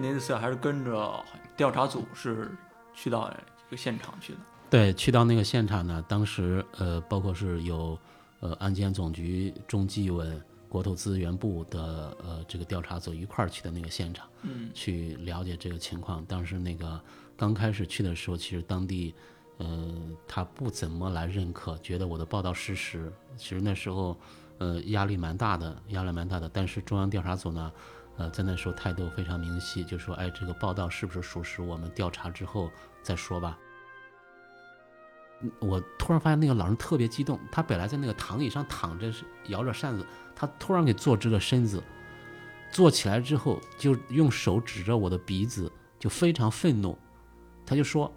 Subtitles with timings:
[0.00, 1.22] 而且您这次还是跟着
[1.56, 2.50] 调查组是
[2.94, 4.38] 去到一个现场去的。
[4.70, 7.98] 对，去到那个现场呢，当时呃，包括是有
[8.40, 10.26] 呃安监总局、中纪委、
[10.68, 16.24] 国土资源部的呃这个调查组一块儿去的那个现场，嗯去了解这个情况。
[16.24, 16.98] 当时那个
[17.36, 19.14] 刚开始去的时候，其实当地
[19.58, 19.94] 呃
[20.26, 23.12] 他不怎么来认可，觉得我的报道失实。
[23.36, 24.16] 其实那时候
[24.58, 26.48] 呃压力蛮大的，压力蛮大的。
[26.48, 27.72] 但是中央调查组呢，
[28.20, 32.70] 呃在那时候态度非常明晰，就说哎这个报道是不是属实，我们调查之后
[33.02, 33.58] 再说吧。
[35.58, 39.10] 我突然发现那个老人特别激动，他本来在那个躺椅上躺着，
[39.46, 40.04] 摇着扇子，
[40.36, 41.82] 他突然给坐直了身子，
[42.70, 46.98] 坐起来之后就用手指着我的鼻子，就非常愤怒，
[47.64, 48.12] 他就说：“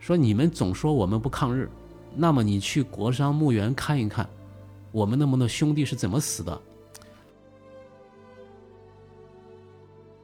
[0.00, 1.70] 说你们总说我们不抗日，
[2.16, 4.26] 那么你去国殇墓园看一看，
[4.90, 6.58] 我们那么多兄弟是怎么死的。”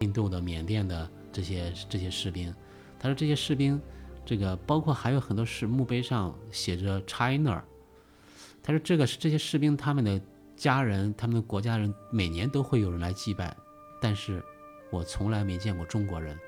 [0.01, 2.55] 印度的、缅甸的这些这些士兵，
[2.99, 3.81] 他说这些士兵。
[4.27, 7.65] 这个包括还有很多是墓碑上写着 China，
[8.63, 10.21] 他说这个是这些士兵他们的
[10.55, 13.57] 家人，他们的国家人每年都会有人来祭拜，
[14.03, 14.45] 但是
[14.91, 16.39] 我从来没见过中国人。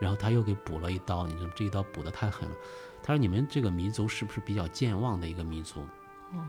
[0.00, 2.54] 然后他又给补了一刀，你说这一刀补的太狠了。
[3.02, 5.84] 他说你们这个民族是不是比较健忘的一个民族？
[6.32, 6.48] 嗯。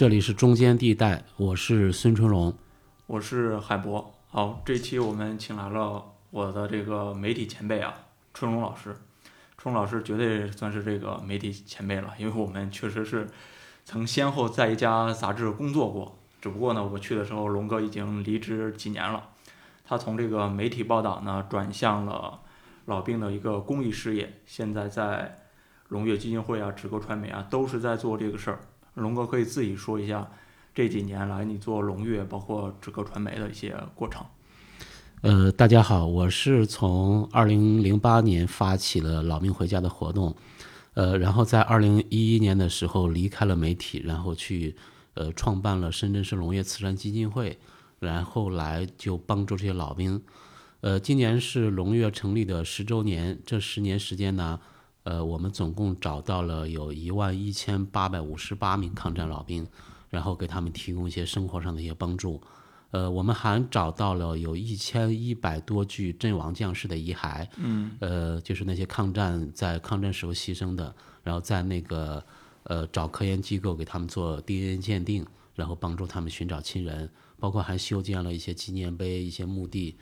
[0.00, 2.54] 这里是中间地带，我是孙春龙，
[3.06, 4.14] 我是海博。
[4.30, 7.94] 好，这期我们请来了我的这个媒体前辈啊，
[8.32, 8.96] 春龙老师。
[9.58, 13.28] 春龙老师绝对算是这个媒体前辈了，因为我们确实是
[13.84, 16.18] 曾先后在一家杂志工作过。
[16.40, 19.28] 只不过呢，我去的时候，龙哥已经离职几年了。
[19.84, 22.40] 他从这个媒体报道呢，转向了
[22.86, 24.40] 老兵的一个公益事业。
[24.46, 25.36] 现在在
[25.88, 28.60] 龙跃基金会啊、止戈传媒啊，都是在做这个事儿。
[29.00, 30.30] 龙哥可以自己说一下。
[30.72, 34.24] 这几年来，你做龙跃，包括止戈传媒的一些过程。
[35.22, 40.34] 呃，大家好，我是从二零零八年发起了老兵回家的活动，
[40.94, 44.76] 呃，然后在二零一一年的时候离开了媒体，然后去
[45.14, 47.58] 呃创办了深圳市龙跃慈善基金会，
[47.98, 50.22] 然后来就帮助这些老兵。
[50.82, 54.60] 呃，今年是龙跃成立的十周年，这十年时间呢，
[55.02, 59.66] 呃，我们总共找到了有一万一千八百五十八名抗战老兵。
[60.10, 62.42] 然后给他们提供一些生活上的一些帮助，
[62.90, 72.20] 呃，我们还找到了有一千一百多具阵亡将士的遗骸，嗯，呃，就是那些抗战在抗战时候牺牲的，然后在那个
[72.64, 75.24] 呃找科研机构给他们做 DNA 鉴定，
[75.54, 79.94] 然后帮助他们寻找亲人，包括还修建了一些纪念碑、一些墓地，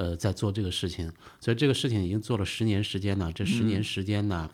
[0.00, 4.50] 呃，在做这个事情，所以这个事情已经做了十年时间了，这十年时间呢。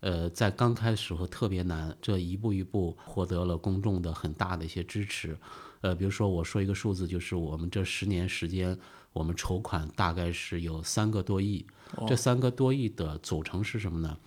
[0.00, 5.38] 呃，在刚开始时候特别难，这一步一步获得了公众的很大的一些支持。
[5.82, 8.76] 呃，比如说我说一个数字，就是我们这十年时间，
[9.12, 11.64] 我们筹款大概是有三个多亿。
[12.08, 14.18] 这三个多亿的组成是什么呢？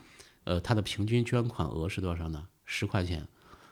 [0.45, 2.47] 呃，它的平均捐款额是多少呢？
[2.65, 3.27] 十块钱，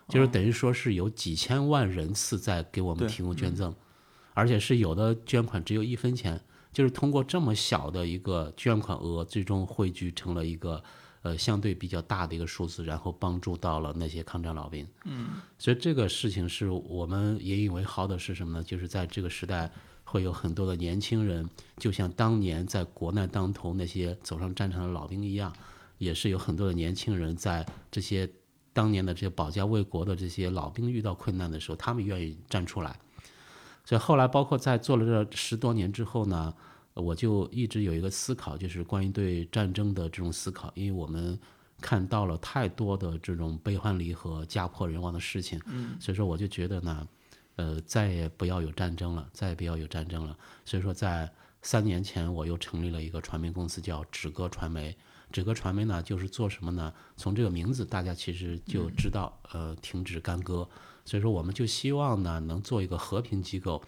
[0.10, 3.74] 就是等于说是有几千万人次在给我们提供捐赠，
[4.34, 10.84] 而且是有的捐款只有一分钱，就是通过这么小的一个捐款额，最终汇聚成了一个。
[11.22, 14.88] 呃，相对比较大的一个数字，然后帮助到了那些抗战老兵。
[15.03, 18.63] 嗯，所以这个事情是我们引以为豪的是什么呢？
[18.63, 19.69] 就是在这个时代，
[20.06, 25.53] 会有很多的年轻人，就像当年在国难当头那些走上战场的老兵一样，
[25.97, 28.25] 也是有很多的年轻人在这些
[28.72, 32.98] 当年的这些保家卫国的这些老兵遇到困难的时候，他们愿意站出来。
[33.89, 36.53] 所以后来，包括在做了这十多年之后呢。
[36.95, 41.39] 我就一直有一个思考，就是关于对战争的这种思考，因为我们
[41.80, 47.07] 看到了太多的这种悲欢离合、家破人亡的事情，嗯，所以说我就觉得呢，
[47.56, 50.35] 呃，再也不要有战争了，再也不要有战争了。
[50.65, 51.31] 所以说，在
[51.62, 54.94] 三年前，我又成立了一个传媒公司，叫止戈传媒。
[55.31, 56.94] 止戈传媒呢，就是做什么呢？
[57.15, 60.68] 从这个名字，大家其实就知道，呃，停止干戈。
[61.09, 63.81] 所以说，我们就希望呢，能做一个和平机构。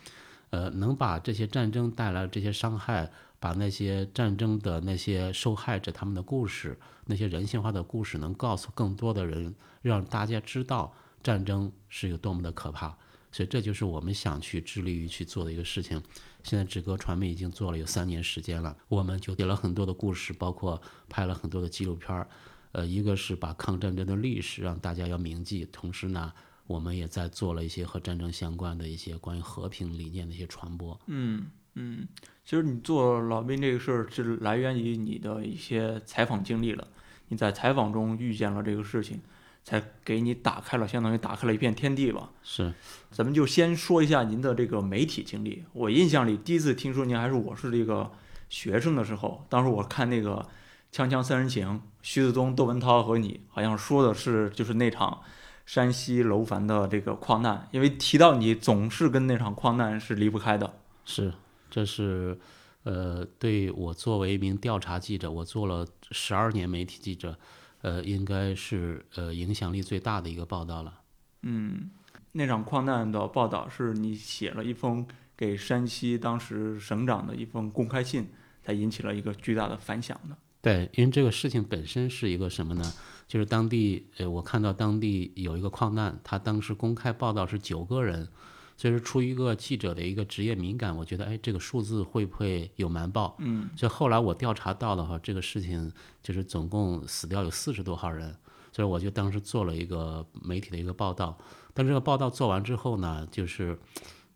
[0.49, 6.75] 呃，能把这些战争带来的这些伤害，把那些战争的那些受害者他们的故事，
[7.05, 9.53] 那些人性化的故事，能告诉更多的人，
[9.83, 10.91] 让大家知道
[11.21, 12.97] 战争是有多么的可怕。
[13.31, 16.01] 所以这就是我们想去致力于去做的一个事情。
[16.43, 22.27] 现在止戈传媒已经做了有三年时间了，我们就写了很多的故事，包括拍了很多的纪录片儿。
[22.73, 26.33] 呃，一个是把抗战争的历史让大家要铭记，同时呢。
[26.67, 30.99] 我们也在做了一些和战争相关的一些关于和平理念的一些传播。
[31.07, 32.07] 嗯嗯，
[32.43, 36.87] 其实你做老兵这个事儿是来源于你的一些采访经历了。
[37.29, 39.21] 你在采访中遇见了这个事情，
[39.63, 42.29] 才给你打开了，相当于打开了一片天地吧。
[42.43, 42.73] 是，
[43.09, 45.63] 咱们就先说一下您的这个媒体经历。
[45.71, 48.11] 我印象里第一次听说您还是我是这个
[48.49, 50.45] 学生的时候，当时我看那个
[50.93, 51.69] 《锵锵三人行》，
[52.01, 55.21] 徐子东、窦文涛和你，好像说的是就是那场
[55.65, 60.73] 山西楼烦的这个矿难，因为提到你总是跟那场矿难是离不开的。
[61.05, 61.33] 是，
[61.69, 62.37] 这是，
[62.83, 67.37] 呃，对我作为一名调查记者，我做了十二年媒体记者，
[67.81, 70.99] 呃，应该是呃影响力最大的一个报道了。
[71.43, 71.89] 嗯，
[72.33, 78.27] 那场矿难的报道是你写了一封给山西当时省长的一封公开信，
[78.63, 80.35] 才引起了一个巨大的反响的。
[80.61, 82.93] 对，因为这个事情本身是一个什么呢？
[83.31, 88.27] 就是当地，呃，我看到当地有一个矿难，他当时公开报道是九个人，
[88.75, 93.37] 所以说出于一个记者的一个职业敏感，我觉得，哎，这个数字会不会有瞒报？
[93.39, 95.89] 嗯，所以后来我调查到的话，这个事情
[96.21, 98.35] 就是总共死掉有四十多号人，
[98.73, 101.37] 所以我就当时做了一个媒体的一个报道。
[101.73, 103.79] 但这个报道做完之后呢，就是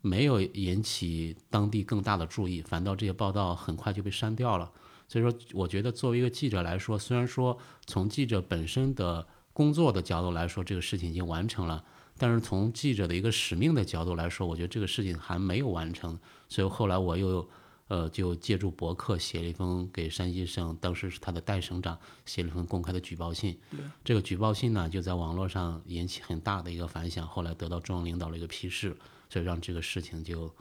[0.00, 4.72] 没有引起当地更大的注意，反倒这些报道很快就被删掉了。
[5.08, 7.56] 所以说，我觉得作为一个记者来说，虽然说
[7.86, 11.84] 从记者本身的工作的角度来说，这个事情已经完成了，
[12.18, 16.18] 但是从记者的一个使命的角度来说，我觉得这个事情还没有完成。
[16.48, 17.48] 所以后来我又
[17.88, 23.56] 呃就借助博客写了一封给山西省当时是他的代省长写了一封公开的举报信。
[24.04, 28.96] 这个举报信呢就在网络上引起很大的一个反响，后来得到中央领导的一个批示，
[29.30, 30.52] 所以让这个事情就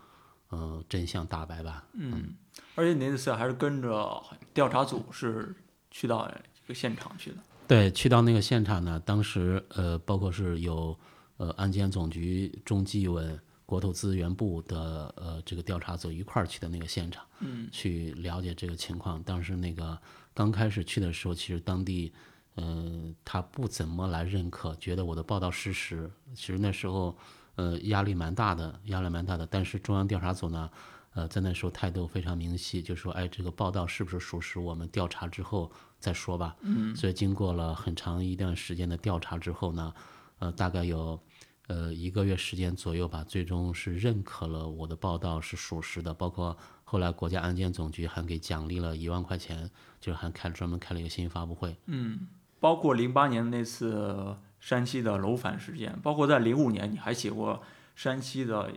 [0.50, 1.86] 呃真相大白吧。
[1.94, 2.36] 嗯，
[2.76, 5.56] 而且您这次还是跟着调查组是
[5.92, 7.38] 去到这个现场去的。
[7.68, 10.98] 对，去到那个现场呢，当时呃，包括是有
[11.38, 19.22] 呃安监总局、中纪委、国土资源部的呃这个调查组一块儿去的那个现场，嗯，去了解这个情况。
[19.24, 20.00] 当时那个
[20.34, 22.14] 刚开始去的时候，其实当地
[22.54, 26.08] 呃他不怎么来认可，觉得我的报道失实。
[26.36, 27.18] 其实那时候
[27.56, 29.46] 呃压力蛮大的，压力蛮大的。
[29.48, 30.70] 但是中央调查组呢，
[31.14, 36.56] 呃在那时候态度非常明晰，就说哎这个报道是不是属实，我们调查之后再说吧。
[36.62, 39.94] 嗯，所以经过了很长一段时间的调查之后呢，
[40.40, 41.20] 呃，大概有
[41.68, 49.70] 呃一个月时间左右吧，最终是认可了我的报道是属实的，包括后来国家安监总局还给奖励了一万块钱，
[50.00, 51.76] 就是还开专门开了一个新闻发布会。
[51.88, 52.28] 嗯，
[52.60, 57.62] 包括零八年那次山西的楼烦事件，包括在零五年你还写过
[57.96, 58.72] 山西的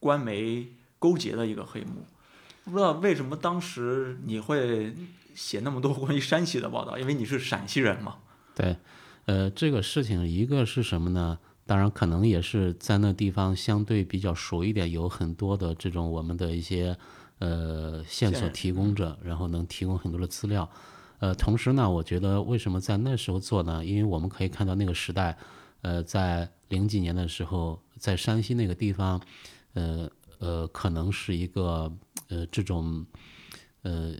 [0.00, 0.66] 官媒
[0.98, 2.04] 勾结的一个黑幕，
[2.64, 4.92] 不知道为什么当时你会
[5.36, 8.16] 写那么多关于山西的报道，因为你是陕西人嘛。
[8.52, 8.76] 对，
[9.26, 11.38] 呃，这个事情一个是什么呢？
[11.64, 16.98] 当然，可能也是在那地方相对比较熟一点，有很多的这种我们的一些
[17.38, 20.68] 呃线索提供者，然后能提供很多的资料。
[21.20, 23.84] 呃，同时呢，我觉得为什么在那时候做呢？
[23.84, 25.36] 因为我们可以看到那个时代，
[25.82, 29.20] 呃，在零几年的时候，在山西那个地方，
[29.74, 30.08] 呃
[30.38, 31.92] 呃，可能是一个
[32.28, 33.04] 呃这种
[33.82, 34.12] 呃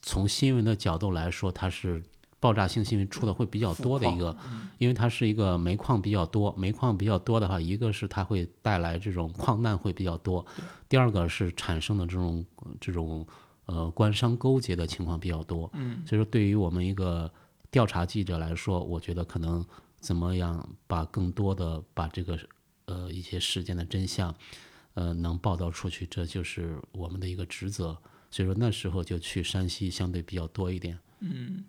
[0.00, 2.02] 从新闻的角度来说，它是
[2.40, 4.34] 爆炸性新闻出的会比较多的一个，
[4.78, 10.46] 因为它是一个煤矿比较多，煤矿比较多的话，一个是它会带来这种矿难会比较多，
[10.88, 12.46] 第二个是产生的这种
[12.80, 13.26] 这种
[13.68, 17.30] 呃官商勾结的情况比较多，嗯，所以说对于我们一个
[17.70, 19.64] 调查记者来说，我觉得可能
[20.00, 22.38] 怎么样把更多的把这个
[22.86, 24.34] 呃一些事件的真相
[24.94, 27.96] 呃能报道出去，这就是我们的一个职责。
[28.30, 30.98] 所以说那时候就去山西相对比较多一点。
[31.20, 31.64] 嗯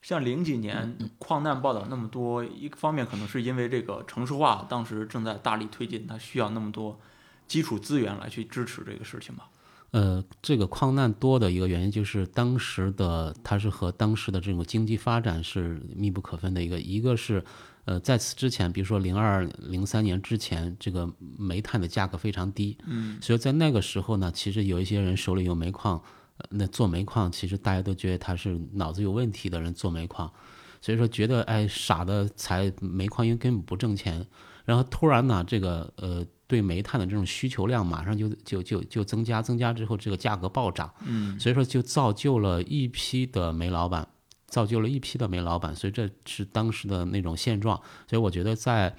[0.00, 6.98] 像零几年矿难报道那么多，一个方面可能是因为这个城市化当时正在大力推进，它需要那么多
[7.46, 9.48] 基础资源来去支持这个事情吧。
[9.92, 17.44] 呃，这个矿难多的一个原因就是当时的它是和当时的这种经济发展是密不可分的一个，一个是
[17.84, 21.06] 呃在此之前，比如说零二零三年之前，这个
[21.38, 26.02] 煤炭的价格非常低，嗯，所以在那个时候呢，其实有一些人手里有煤矿，
[26.38, 30.32] 呃那做煤矿其实大家都觉得他是脑子有问题的人做煤矿，
[30.80, 34.26] 所以说觉得哎傻的才煤矿因为根本不挣钱，
[34.64, 44.06] 然后突然呢这个呃对煤炭的这种需求量马上就就就就增加，增加之后这个价格暴涨，嗯，所以说就造就了一批的煤老板，
[44.48, 47.80] 造就了一批的煤老板，所以这是当时的那种现状。
[48.06, 48.94] 所以我觉得在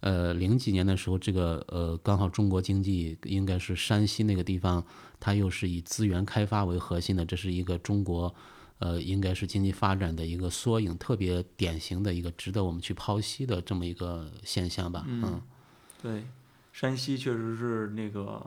[0.00, 4.84] 呃零几年的时候，这个呃刚好中国经济应该是山西那个地方，
[5.18, 8.34] 它又是以资源开发为核心的，这是一个中国。
[8.80, 15.04] 呃，应该是经济发展的一个缩影，特别典型的一个值得我们去剖析的这么一个现象吧。
[15.08, 15.42] 嗯，
[16.00, 16.24] 对，
[16.78, 18.40] 山西确实是那个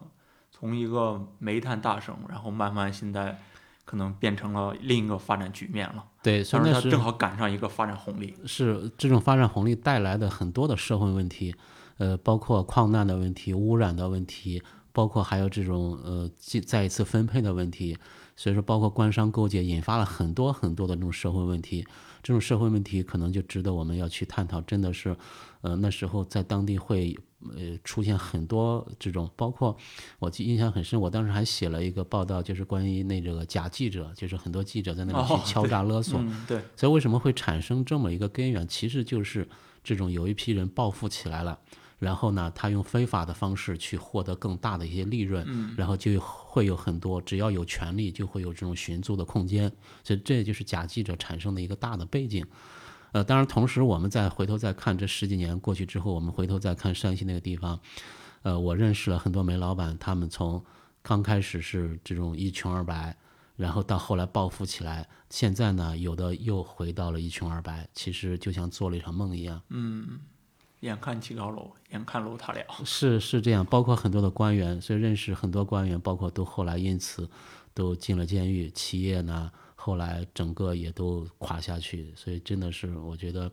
[0.51, 3.37] 从一个煤炭大省，然后慢慢现在
[3.83, 6.05] 可能变成了另一个发展局面了。
[6.23, 8.33] 对，所以但是那是它正好赶上一个发展红利。
[8.45, 11.53] 是这种发展红利带来的很多的社会问题，
[11.97, 17.97] 呃，包括矿难的问题、污染的问题，包括还有这种呃再再一次分配的问题，
[18.37, 21.85] 所以说包括官商勾结，引发了很多很多的这种社会问题。
[22.23, 25.17] 这种社会问题可能就值得我们要去探讨，真的是，
[25.59, 27.17] 呃，那时候在当地会
[27.55, 29.75] 呃出现很多这种，包括
[30.19, 38.67] 我记印象很深，我当时还写了一个报道，就是关于那个假记者，就是很多记者在那里哦去敲诈勒索，嗯，对，所以为什么会产生这么一个根源？
[38.67, 39.47] 其实就是
[39.83, 41.59] 这种有一批人暴富起来了，
[41.99, 45.45] 然后呢，他用非法的方式去获得更大的一些利润，
[45.75, 49.71] 然后就会有很多只要有权利，就会有这种寻租的空间，
[50.03, 52.45] 所以这就是假记者产生的一个大的背景。
[53.11, 57.79] 呃，当然，同时我们再回头再看这十几年过去之后，我们回头再看山西那个地方，
[58.43, 60.63] 呃，我认识了很多煤老板，他们从
[61.01, 63.17] 刚开始是这种一穷二白，
[63.55, 69.61] 然后到后来暴富起来，现在呢，有的又回到了一穷二白，其实就像做了一场梦一样。
[69.69, 70.19] 嗯
[70.81, 72.59] 眼看起高楼，眼看楼塌了。
[72.83, 77.29] 是是这样，包括很多的官员，所以认识很多官员，包括都后来因此
[77.73, 79.51] 都进了监狱，企业呢
[79.83, 83.51] 后来整个也都垮下去，所以真的是我觉得，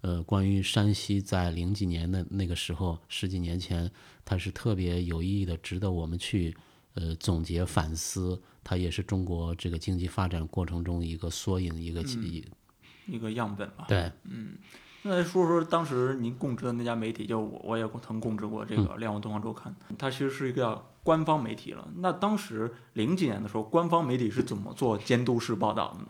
[0.00, 3.90] 呃，关于山西在零几年的那个时候，十几年前，
[4.24, 6.56] 它是特别有意义的，值得我们去
[6.94, 12.42] 呃总结反思，它也是中国这个经济发展过程中一个缩影，一个一、
[13.06, 13.84] 一个样本吧。
[13.86, 14.10] 对。
[14.24, 14.56] 嗯
[15.08, 21.88] 那说说当时您供职的那家媒体，就我我也曾供职过这个《瞭望东方周刊》，它其实是一个官方媒体了。
[21.98, 26.06] 那当时零几年的时候，官方媒体是怎么做监督式报道的呢？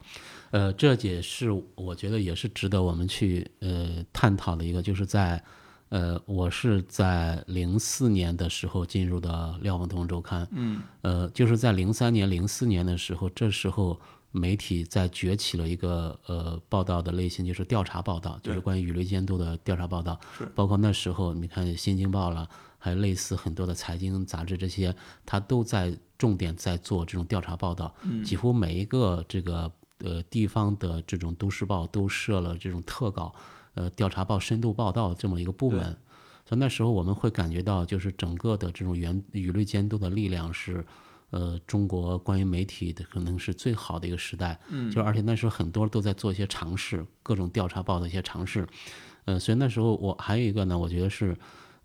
[0.52, 5.42] 呃，这也是我觉得也是值得我们去呃探讨的一个，就是在
[5.90, 9.28] 呃，我是在零四年的时候进入的
[9.62, 14.00] 《瞭望东方周刊》，嗯，呃，就是在零三年、零四年的时候，这时候
[14.32, 20.46] 媒体在崛起了一个呃报道的类型，就是调查报道，就是关于舆论监督的调查报道是。
[20.54, 22.48] 包括那时候你看《新京报》了，
[22.86, 27.92] 还有类似很多的财经杂志这些，它都在重点在做这种调查报道。
[28.04, 33.34] 嗯几乎每一个这个呃地方的这种都市报都设了这种特稿，
[33.74, 35.96] 呃调查报深度报道这么一个部门。
[36.44, 40.86] 所以那时候我们会感觉到，就是整个的这种原舆论监督的力量是，
[41.30, 44.56] 呃，中国关于媒体的可能是最好的一个时代。
[44.68, 48.64] 嗯，就而且那时候很多都在做一些尝试，各种调查报的一些尝试。
[49.24, 51.36] 呃，所以那时候我还有一个呢，我觉得是，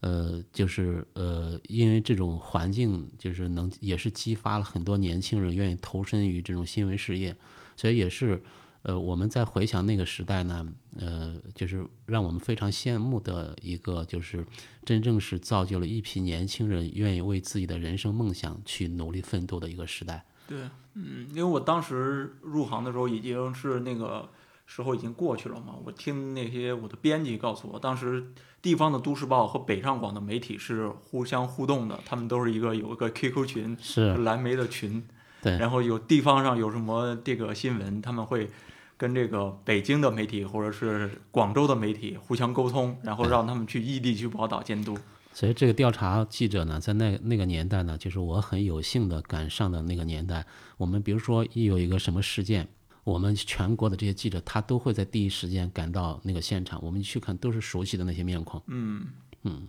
[0.01, 7.35] 呃，就是呃，因为这种环境，就是能也是激发了很多年轻人愿意投身于这种新闻事业，
[7.77, 8.41] 所以也是，
[8.81, 10.67] 呃，我们在回想那个时代呢，
[10.97, 14.45] 呃，就是让我们非常羡慕的一个，就是
[14.83, 20.25] 真正是造就了一批年轻人愿意为自己的人生梦想去努力奋斗的一个时代。
[20.47, 24.27] 对，嗯，因为我当时入行的时候已经是那个
[24.73, 25.75] 时候已经过去了嘛。
[25.83, 35.03] 我听那些我的编辑告诉我，当时地方的都市报和北上广的媒体是互相互动的，他们都是一个有一个 QQ 群，是蓝莓的群，
[35.41, 38.49] 对然后有地方上有什么这个新闻，他们会
[38.95, 44.97] 跟这个北京的媒体或者是广州的媒体互相沟通，然后让他们去异地去报道监督。
[45.33, 50.45] 所以这个调查记者呢，在那那个年代呢，就是我很有幸的赶上的那个年代。
[50.77, 52.67] 我们比如说一有一个什么事件，
[53.03, 58.61] 我们全国的这些记者他都会在第一时间赶到那个现场，我们去看都是熟悉的那些面孔。
[58.67, 59.07] 嗯
[59.43, 59.67] 嗯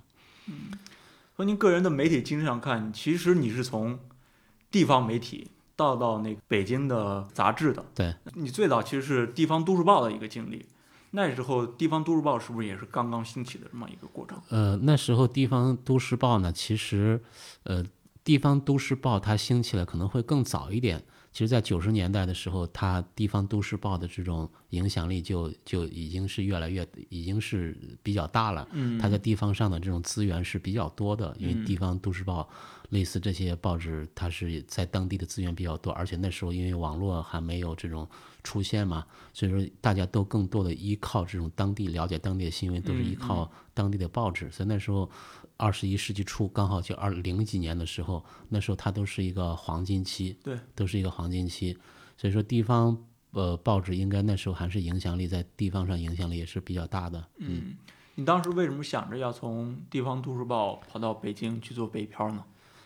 [1.35, 3.99] 从您个人的媒体经历上看，其实你是从
[4.71, 7.85] 地方媒体到到那个北京的杂志的。
[7.95, 10.67] 对，你最早其实是地方都市报的一个经历。
[11.13, 14.41] 那时候地方都市报是不是也是刚刚兴起的这么一个过程？
[14.51, 17.23] 呃，那时候地方都市报呢，其实，
[17.65, 17.85] 呃，
[18.23, 21.03] 地方都市报它兴起来可能会更早一点。
[21.33, 28.69] 其实，在九十年代的时候，它地方都市报的这种影响力就就已经是越来越，已经是比较大了。
[28.73, 28.99] 嗯。
[28.99, 32.47] 它在地方上的这种资源是比较多的，因为地方都市报
[32.91, 38.07] 类似这些报纸，它是在当地的资源比较多，而且那时候因为网络还没有这种
[38.45, 45.11] 出现嘛，所以说大家都更多的依靠这种当地了解当地的新闻，都是依靠当地的报纸，所以那时候
[45.63, 51.79] 二十一世纪初刚好就二零几年的时候，那时候它都是一个黄金期，对，都是一个黄金期，
[52.17, 52.99] 所以说地方
[53.31, 57.77] 呃报纸应该那时候还是影响力在地方上影响力也是比较大的，嗯，
[58.17, 62.43] 你当时为什么想着要从地方都市报跑到北京去做北漂呢？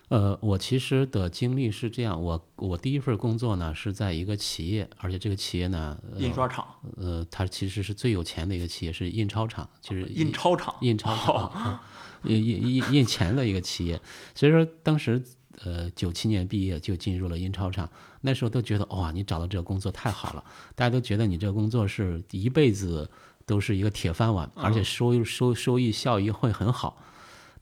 [0.09, 6.65] 呃，我其实的经历是这样，我我第一份工作呢是在一个企业，而且这个企业呢，呃印刷厂、
[6.97, 10.73] 呃，它其实是最有钱的一个企业，是印钞厂，就是印钞厂。
[10.81, 11.83] 印钞 厂，啊
[12.23, 14.01] 印印印印钱的一个企业。
[14.33, 15.21] 所以说当时
[15.65, 20.45] 呃九七年毕业就进入了印钞厂，那时候都觉得哇，你找到这个工作太好了，
[20.77, 23.11] 大家都觉得你这个工作是一辈子
[23.45, 26.97] 都是一个铁饭碗，而且收收收益效益会很好。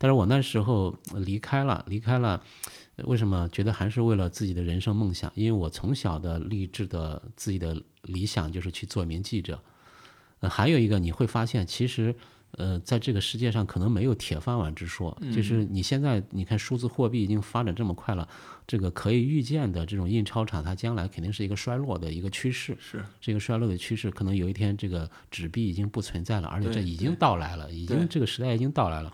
[0.04, 2.38] 但是我那时候离开了，离开了，
[3.04, 3.48] 为什么？
[3.48, 9.58] 觉得还是为了自己的人生梦想，因为我从小的励志的自己的理想就是去做一名记者。
[10.40, 12.14] 呃，还有一个你会发现，其实。
[12.56, 18.28] 呃，在这个世界上可能没有铁饭碗之说，就是你现在你看数字货币已经发展这么快了，
[18.64, 22.76] 这个可以预见的这种印钞厂，它将来肯定是一个衰落的一个趋势。
[22.78, 29.12] 是这个衰落的趋势，可能有一天这个纸币已经不存在了，而且这已经到来了，已经这个时代已经到来了。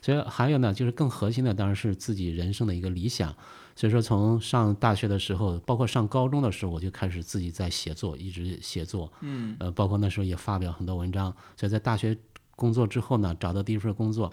[0.00, 3.34] 所以还有呢，就是更核心的当然是自己人生的一个理想。
[3.76, 9.12] 所以说从上大学的时候，包括上高中的时候，我就开始自己在写作，一直写作。
[9.20, 9.56] 嗯。
[9.60, 11.34] 呃，包括那时候也发表很多文章。
[11.56, 12.16] 所以在大学。
[12.58, 14.32] 工作之后呢，找到第一份工作，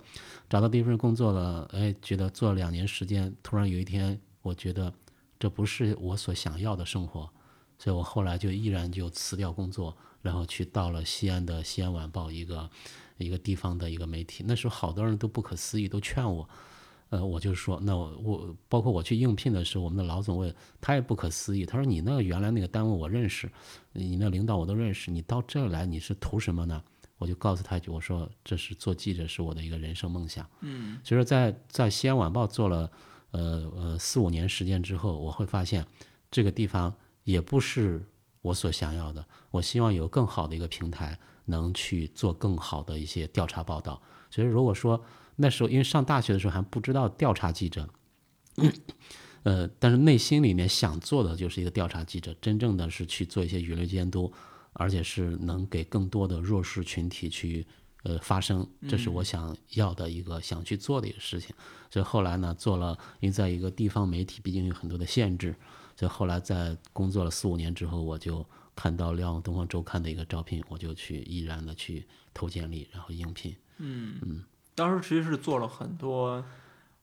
[0.50, 4.92] 找到第一份工作了，哎，觉得做了两年时间，突然有一天，我觉得
[5.38, 7.30] 这不是我所想要的生活，
[7.78, 12.68] 所以我后来就毅然就辞掉工作，然后去到了西安的《西安晚报》一个
[13.18, 14.44] 一个地方的一个媒体。
[14.48, 16.48] 那时候好多人都不可思议，都劝我，
[17.10, 23.50] 呃，我就说，那我我包括我去应聘的时候，我们的老总问，他也不可思议，他说你那个原来那个单位我认识，
[23.94, 26.84] 你那领导我都认识，你到这儿来你是图什么呢？
[27.18, 30.46] 我就告诉他一句，我说这是做记者是我的一个人生梦想。
[30.60, 32.92] 嗯，所以说在在西安晚报做了
[33.32, 35.86] 呃呃四五年时间之后，我会发现
[36.30, 36.94] 这个地方
[37.24, 38.06] 也不是
[38.42, 39.26] 我所想要的。
[39.52, 44.02] 我希望有更好的一个平台，能去做更好的一些调查报道。
[44.30, 45.04] 所以如果说
[45.36, 47.90] 那时候因为上大学的时候还不知道调查记者，
[49.44, 54.32] 呃，但是内心里面想做的就是一个调查记者，真正的是去做一些舆论监督。
[54.78, 57.66] 而且是能给更多的弱势群体去
[58.04, 61.56] 呃发声，这是我想要的一个想去做的一个事情。
[61.90, 62.92] 所以后来呢，做了，
[63.22, 65.56] 因为在一个地方媒体，毕竟有很多的限制，
[65.96, 73.56] 所以后来在工作了四五年之后，我就看到《辽东方周刊》的一个招聘，我就去毅然的去投简历，然后应聘。
[73.78, 74.44] 嗯嗯，
[74.76, 76.44] 当时其实是做了很多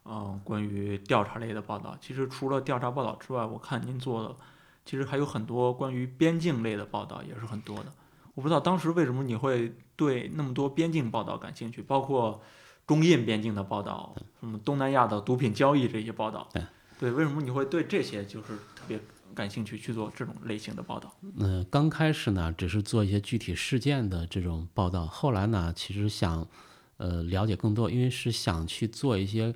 [0.04, 1.96] 嗯关于调查类的报道。
[2.00, 4.36] 其实除了调查报道之外，我看您做的。
[4.84, 7.92] 其实还有很多关于边境类的报道也是很多的，
[8.34, 12.42] 我不知道当时为什么你会对那么多边境报道感兴趣，包括
[12.84, 16.48] 中印边境的报道，什么东南亚的毒品交易这些报道，
[16.98, 18.98] 对，为什么你会对这些就是特别
[19.34, 21.14] 感兴趣去做这种类型的报道？
[21.38, 26.46] 嗯，刚开始呢只是做一些具体事件的这种报道，后来呢其实想
[26.96, 29.54] 呃了解更多，因为是想去做一些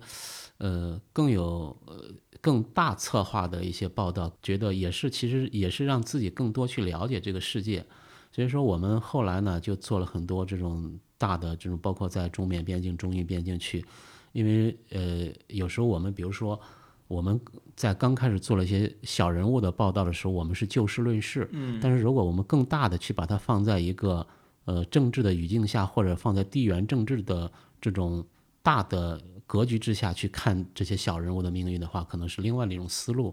[0.59, 2.13] 呃更有呃。
[2.43, 7.85] 更大策划的一些报道，觉得也是，其实也是让自己更多去了解这个世界。
[8.31, 13.85] 所以说，我们后来呢，就做了很多这种大的这种，包括在中缅边境、中印边境去。
[14.31, 16.61] 因为呃，有时候我们比如说
[17.09, 17.41] 我们
[17.75, 21.49] 在刚开始做了一些小人物的报道的时候，我们是就事论事。
[21.53, 21.79] 嗯。
[21.83, 24.27] 但是如果我们更大的去把它放在一个
[24.65, 28.25] 呃政治的语境下，或者放在地缘政治的这种
[28.63, 29.21] 大的。
[29.49, 33.33] 格局之下去看这些小人物的命运的话，可能是另外的一种思路。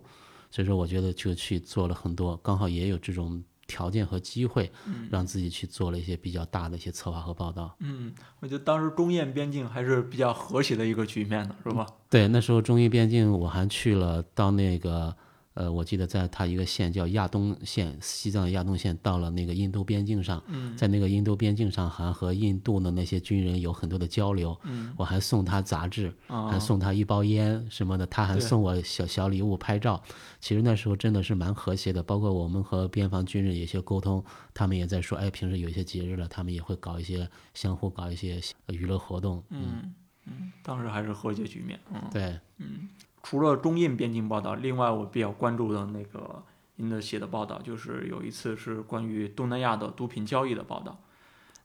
[0.52, 4.72] 所以说，我觉得就去做了很多，刚好也有这种条件和机会，
[5.10, 7.76] 让自己去做了一些比较大的一些策划和报道。
[7.80, 11.86] 嗯，我觉得当时中印边境还是比较和谐的一个局面的，是吧？
[12.10, 15.16] 对，那时候中印边境我还去了到那个。
[15.54, 20.44] 呃，我记得在他一个县叫亚东县，西藏的亚东县，到了那个印度边境上，
[20.76, 24.60] 在那个印度边境上还和印度的那些军人有很多的交流。
[24.98, 30.02] 我还送他杂志，还送他一包烟什么的，他还送我小小礼物拍照。
[30.40, 39.44] 其实那时候真的是蛮和谐的，包括我们和边防军人有些沟通，他们也在说，哎，平时有一些节日了，他们也会搞一些相互搞一些娱乐活动。
[39.50, 39.94] 嗯
[40.26, 41.80] 嗯，当时还是和谐局面。
[41.94, 42.90] 嗯，对，嗯。
[43.24, 46.44] 除了中印边境报道，另外我比较关注的那个
[46.76, 51.00] 您的写的报道，就是有一次是关于东南亚的毒品交易的报道。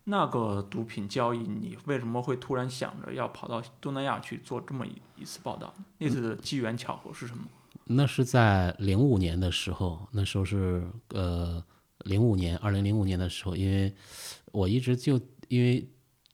[0.05, 5.75] 那个毒品交易，你为什么会突然想着要跑到东南亚去做这么一一次报道？
[5.99, 7.45] 那次的机缘巧合是什么？
[7.85, 11.63] 那是在零五年的时候，那时候是呃
[12.05, 13.93] 零五年，二零零五年的时候，因为
[14.53, 15.87] 我一直就因为。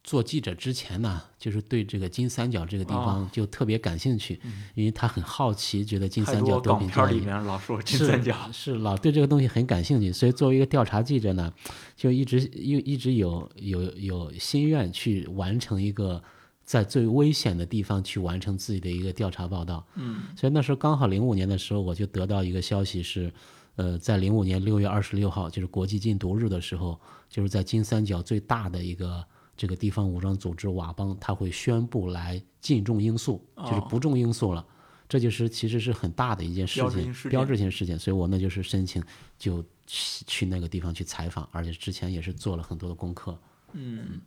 [0.05, 4.39] 做记者之前呢，就是对这个金三角这个地方就特别感兴趣，
[4.75, 11.51] 因为他很好奇，觉得金三角毒品交易里面老说金三角是老对这个东西很感兴趣，所以作为一个调查记者呢，
[11.97, 16.23] 就一直一一直有有有心愿去完成一个
[16.65, 19.83] 在最危险的地方去完成自己的一个调查报道。
[19.95, 23.33] 嗯，所以那时候刚好零五年的时候，我就得到一个消息是，
[23.77, 29.25] 呃，在零五年六月二十六号，就是国际禁毒日的时候，就是在金三角最大的一个。
[29.57, 34.65] 这个地方武装组织佤邦，他会宣布来禁种罂粟，就是不种罂粟了。
[35.09, 39.03] 这就是其实是很大的一件事情，标志性事件所以我那就是申请
[39.39, 43.39] 就去去那个地方去采访，而且之前也是做了很多的功课。
[43.73, 44.21] 嗯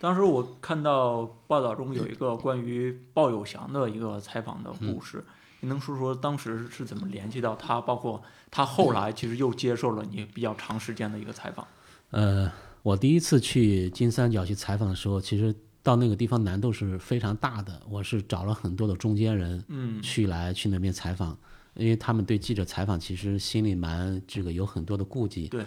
[0.00, 5.24] 当时我看到报道中有一个关于鲍有祥的一个采访的故事，
[5.60, 7.80] 你能说说当时是怎么联系到他？
[7.80, 11.66] 包括他后来其实又接受了你比较长时间的一个采访。
[12.10, 12.50] 呃，
[12.84, 17.80] 我第一次去金三角去采访的时候，其实到那个地方难度是非常大的。
[17.88, 21.34] 我是找了很多的中间人，嗯去来去那边采访，
[21.76, 25.48] 因为他们对记者采访其实心里蛮这个有很多的顾忌。
[25.48, 25.64] 对，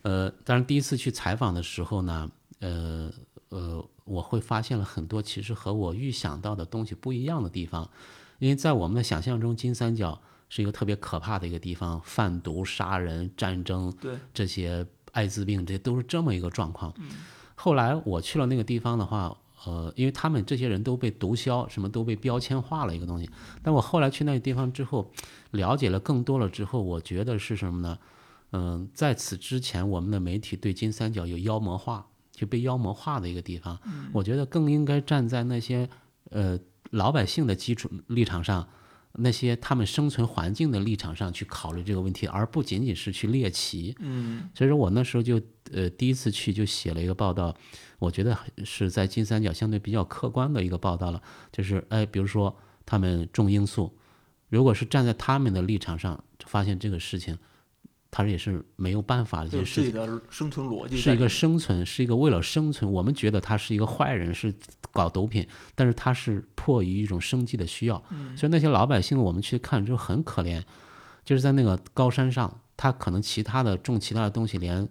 [0.00, 3.12] 呃，当然第一次去采访的时候呢，呃
[3.50, 7.90] 呃，我会发现了很多其实和我预想到的东西不一样的地方，
[8.38, 16.92] 因为在我们的想象中，金三角是一个特别可怕的一个地方，贩毒、杀人、战争，对，这些艾滋病，这都是这么一个状况。
[17.54, 23.30] 后来我去了那个地方的话，呃，因为他们这些人都被毒枭，什么都被标签化了一个东西。
[23.62, 25.10] 但我后来去那个地方之后，
[25.52, 27.98] 了解了更多了之后，我觉得是什么呢？
[28.56, 33.78] 嗯、在此之前，我们的媒体对金三角有妖魔化，就被妖魔化的一个地方。
[34.12, 35.88] 我觉得更应该站在那些
[36.30, 36.58] 呃
[36.90, 38.68] 老百姓的基础立场上，
[39.16, 43.94] 那些他们生存环境的立场上去考虑这个问题，而不仅仅是去猎奇。
[44.00, 45.40] 嗯所以说我那时候就
[45.72, 47.56] 呃第一次去就写了一个报道，
[47.98, 51.22] 我觉得是在金三角相对比较客观的一个报道了，
[51.52, 53.92] 就是哎，比如说他们种罂粟，
[54.48, 57.38] 如果是站在他们的立场上，发现这个事情，
[58.16, 59.84] 他也是没有办法的一就件事情。
[59.86, 62.88] 是自己的生存逻辑是一个生存，是一个为了生存。
[62.88, 64.54] 我们觉得他是一个坏人，是
[64.92, 68.00] 搞毒品，但是他是迫于一种生计的需要。
[68.36, 70.62] 所以那些老百姓，我们去看就很可怜，
[71.24, 74.88] 就是在那个高山上，他可能其他的种其他的东西连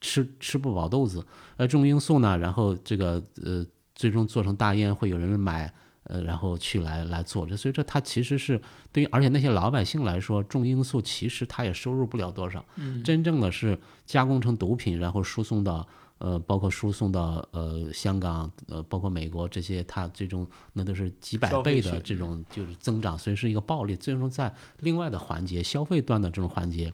[0.00, 1.22] 吃吃不饱肚子，
[1.58, 3.62] 而种罂粟呢，然后这个呃
[3.94, 5.70] 最终做成大烟会有人买。
[6.04, 8.60] 呃，然后去来来做这，所以这它其实是
[8.92, 12.64] 对于，而且那些老百姓来说，种罂粟其实他也收入不了多少，
[13.02, 15.86] 真正的是加工成毒品，然后输送到
[16.18, 23.96] 呃，包括输送到呃香港，呃，包括美国这些，它最终那都是几百倍的这种就是增长，所以是一个暴利。
[23.96, 26.92] 最终在另外的环节，消费端的这种环节，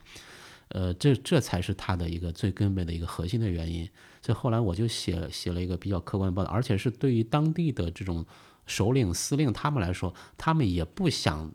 [0.68, 3.88] 呃，这这才是它的一个最根本的一个核心的原因。
[4.22, 8.24] 所以后来我就写写了一个比较客观的报道，而且是对于当地的这种
[8.66, 11.52] 首领、司令他们来说，他们也不想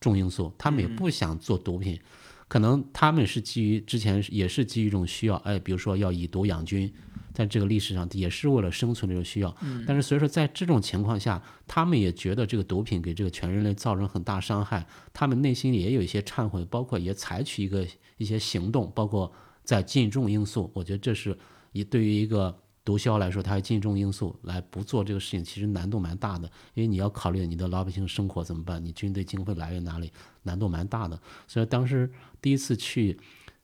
[0.00, 2.00] 种罂粟，他们也不想做毒品。
[2.48, 6.92] 可能他们是基于之前也是基于一种需要，哎，比如说要以毒养军，
[7.32, 9.56] 在这个历史上也是为了生存这种需要。
[9.86, 17.86] 但是所以说在这种情况下，他们也觉得这个毒品给这个全人类造成很大伤害，他们内心里也有一些忏悔，包括也采取一个
[18.18, 19.32] 一些行动，包括
[19.64, 20.70] 在禁种罂粟。
[20.74, 21.38] 我觉得这是
[21.72, 31.18] 一对于一个毒枭来说，他要尽重因素来不做这个事情，其实难度蛮大的，因为你要考虑你的老百姓生活怎么办，你军队经费来源哪里，难度蛮大的。
[31.46, 33.18] 所以当时第一次去，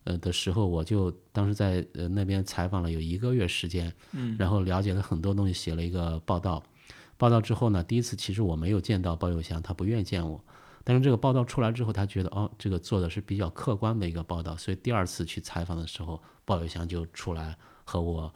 [0.05, 6.63] 呃的时候，我就当时在呃那边采访了有一个月时间，嗯，然后了解了很多东西，写了一个报道。
[7.17, 10.41] 报道之后呢，第一次其实我没有见到鲍有祥，他不愿意见我。
[10.85, 18.33] 但是这个报道出来之后，他觉得哦，这个做的是比较客观的一个报道，所以第二次去采访的时候，鲍有祥就出来和我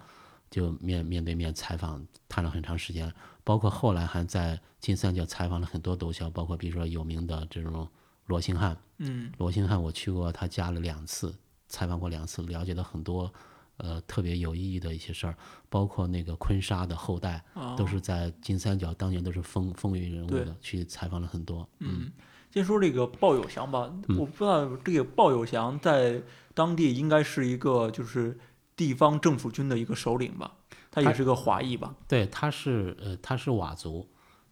[0.52, 3.10] 就面面对面采访，谈了很长时间，
[3.42, 7.88] 包括后来还在金三角采访了很多毒枭，包括比如说有名的这种
[8.26, 9.32] 罗兴汉，嗯。
[9.38, 11.34] 罗兴汉我去过他家了两次，
[11.68, 13.32] 采访过两次，了解了很多
[13.78, 15.34] 呃特别有意义的一些事儿，
[15.70, 17.42] 包括那个昆沙的后代，
[17.74, 21.66] 都是在金三角当年都是风风云人物的，去采访了很多。
[21.78, 22.12] 嗯，
[22.52, 26.20] 先说这个鲍有祥吧，我不知道这个鲍有祥在
[26.52, 28.38] 当地应该是一个就是
[28.76, 30.56] 地方政府军的一个首领吧，
[30.90, 31.94] 他也是个华裔吧？
[32.08, 34.08] 对，他是呃他是佤族，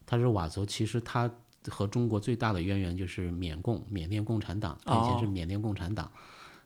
[0.06, 1.30] 他是佤族，其实他
[1.68, 6.10] 和中国最大的渊源就是缅共，缅甸共产党，他以前是哦缅甸共产党，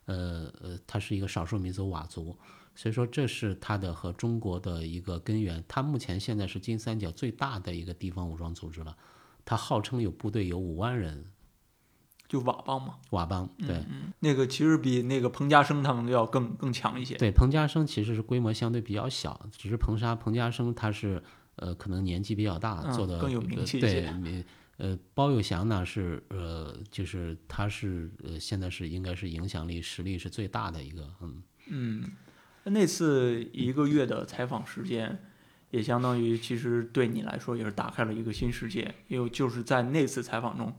[0.06, 2.36] 呃呃，他是一个少数民族佤族。
[2.76, 5.62] 所以说，这是他的和中国的一个根源。
[5.68, 8.96] 他目前现在是金三角最大的一个地方武装组织了，
[9.44, 11.24] 他号称有部队有五万人，
[12.34, 12.96] 就佤邦嘛。
[13.10, 13.80] 佤邦对。
[14.18, 17.16] 那个其实比那个彭家声他们要更更强一些。
[17.16, 21.22] 对，彭家声其实是规模相对比较小，只是彭沙彭家声他是
[21.54, 24.44] 呃可能年纪比较大，嗯做的更有名气一些，对
[24.76, 32.04] 呃包有祥呢是呃就是他是呃现在是应该是影响力实力是最大的一个，嗯嗯，
[32.64, 35.16] 那次一个月的采访时间，
[35.70, 40.74] 也相当于其实对你来说也是打开了一个新世界，因为就是在那次采访中，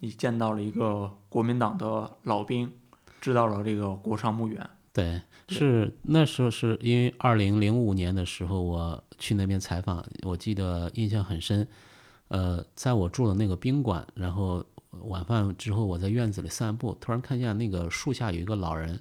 [0.00, 2.72] 你见到了一个国民党的老兵，
[3.20, 4.68] 知道了这个国殇墓园。
[4.92, 11.66] 对，是那时候是因为二零零五年的时候我去那边采访，我记得印象很深。
[12.28, 14.64] 呃，在我住的那个宾馆，然后
[15.02, 18.98] 晚饭之后我在院子里散步，突然看见那个树下有一个老人，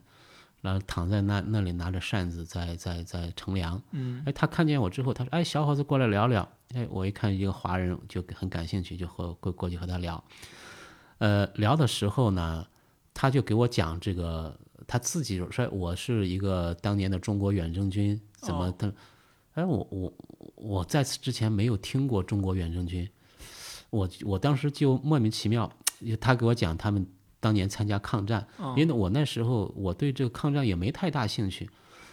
[0.62, 3.82] 然后躺在那那里拿着扇子在在在乘凉。
[3.92, 10.22] 嗯哎，他看见我之后，他说：“哎，小伙子，过来聊聊。”哎，我一看一个华人，就很感兴趣，就和过过去和他聊。
[11.18, 12.66] 呃，聊的时候呢，
[13.14, 18.94] 他就给我讲这个他自己说，我是一个当年的中国远征军，怎么哦的？
[19.54, 20.14] 哎，我我
[20.56, 23.10] 我在此之前没有听过中国远征军，
[23.90, 25.72] 我我当时就莫名其妙，
[26.20, 27.08] 他给我讲他们
[27.40, 31.70] 当年参加抗战，哦因为我那时候我对这个抗战也没太大兴趣，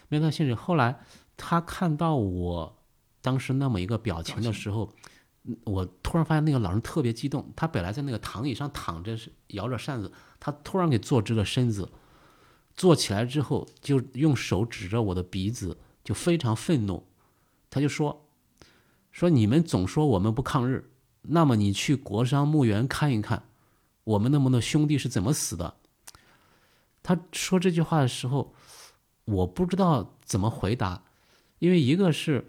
[0.08, 0.54] 没太大兴趣。
[0.54, 1.00] 后来
[1.36, 2.78] 他看到我
[3.20, 5.10] 当时那么一个表情的时候，嗯
[5.64, 11.90] 我突然发现那个老人特别激动，他本来在那个躺椅上躺着，摇着扇子，他突然给坐直了身子，
[12.74, 17.06] 坐起来之后就用手指着我的鼻子，就非常愤怒，
[17.70, 18.28] 他就说
[19.10, 20.90] 说你们总说我们不抗日，
[21.22, 23.42] 那么你去国殇墓园看一看，
[24.04, 25.74] 我们那么多兄弟是怎么死的。
[27.02, 28.54] 他说这句话的时候，
[29.24, 31.02] 我不知道怎么回答，
[31.58, 32.48] 因为一个是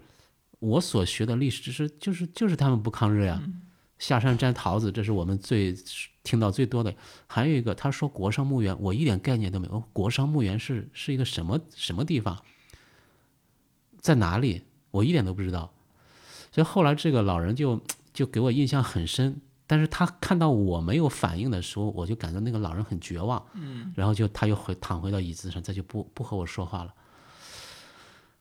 [0.64, 3.42] 我所学的历史知识，就是就是他们不抗日呀，
[3.98, 5.76] 下山摘桃子，这是我们最
[6.22, 6.94] 听到最多的。
[7.26, 9.78] 还有一个，他说国殇墓园，我一点概念都没有。
[9.92, 12.42] 国殇墓园是是一个什么什么地方，
[14.00, 14.62] 在哪里？
[14.90, 15.72] 我一点都不知道。
[16.50, 17.80] 所以后来这个老人就
[18.12, 23.44] 就给我印象很深，但是他看到我没有反应的时候，我就感觉那个老人很绝望。
[23.54, 26.94] 嗯然后就他又回躺回到椅子上，再就不不和我说话了。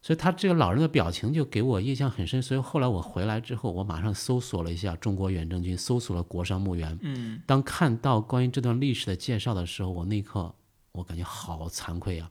[0.04, 2.42] 所以他这个老人的表情就给我印象很深。
[2.42, 7.00] 所以后来我回来之后，我马上搜索了一下中国远征军，搜索了国殇墓园。
[7.02, 10.54] 嗯当看到关于这段历史的介绍的时候，我那一刻
[10.92, 12.30] 我感觉好惭愧啊！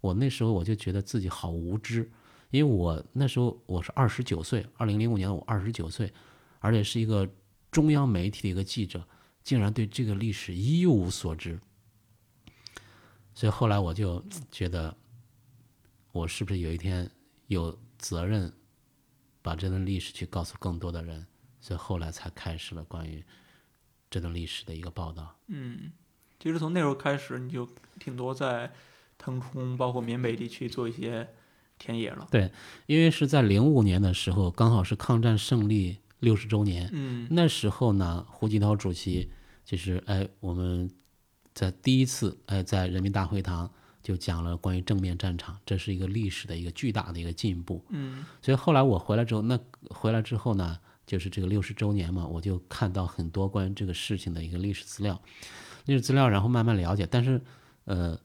[0.00, 2.10] 我那时候我就觉得自己好无知，
[2.50, 6.10] 因为我那时候我是二十九岁，二零零五年我二十九岁，
[6.58, 7.28] 而且是一个
[7.70, 9.06] 中央媒体的一个记者，
[9.42, 11.60] 竟然对这个历史一无所知。
[13.34, 14.96] 所以后来我就觉得，
[16.14, 17.10] 我是不是有一天
[17.48, 18.52] 有责任
[19.42, 21.26] 把这段历史去告诉更多的人？
[21.60, 23.24] 所以后来才开始了关于
[24.08, 25.36] 这段历史的一个报道。
[25.48, 25.90] 嗯，
[26.38, 28.72] 其实从那时候开始，你就挺多在
[29.18, 31.28] 腾冲，包括缅北地区做一些
[31.80, 32.28] 田野了。
[32.30, 32.52] 对
[32.86, 36.88] 因为是在零五年的时候，刚好是抗战胜利六十周年。
[36.92, 39.32] 嗯那时候呢，胡锦涛主席
[39.64, 40.88] 就是哎，我们
[41.52, 43.68] 在第一次哎在人民大会堂
[44.04, 47.82] 就讲了关于正面战场，这是一个历史的一个巨大的一个进步。
[47.88, 55.18] 嗯所以后来我回来之后，那回来之后呢，就是这个六十周年嘛，我就看到很多关于这个事情的一个历史资料，
[55.86, 57.08] 历史资料，然后慢慢了解。
[57.10, 57.40] 但是，
[57.86, 58.20] 呃，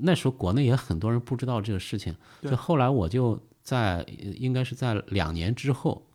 [0.00, 6.06] 那时候国内也很多人不知道这个事情，对就后来我就在应该是在两年之后，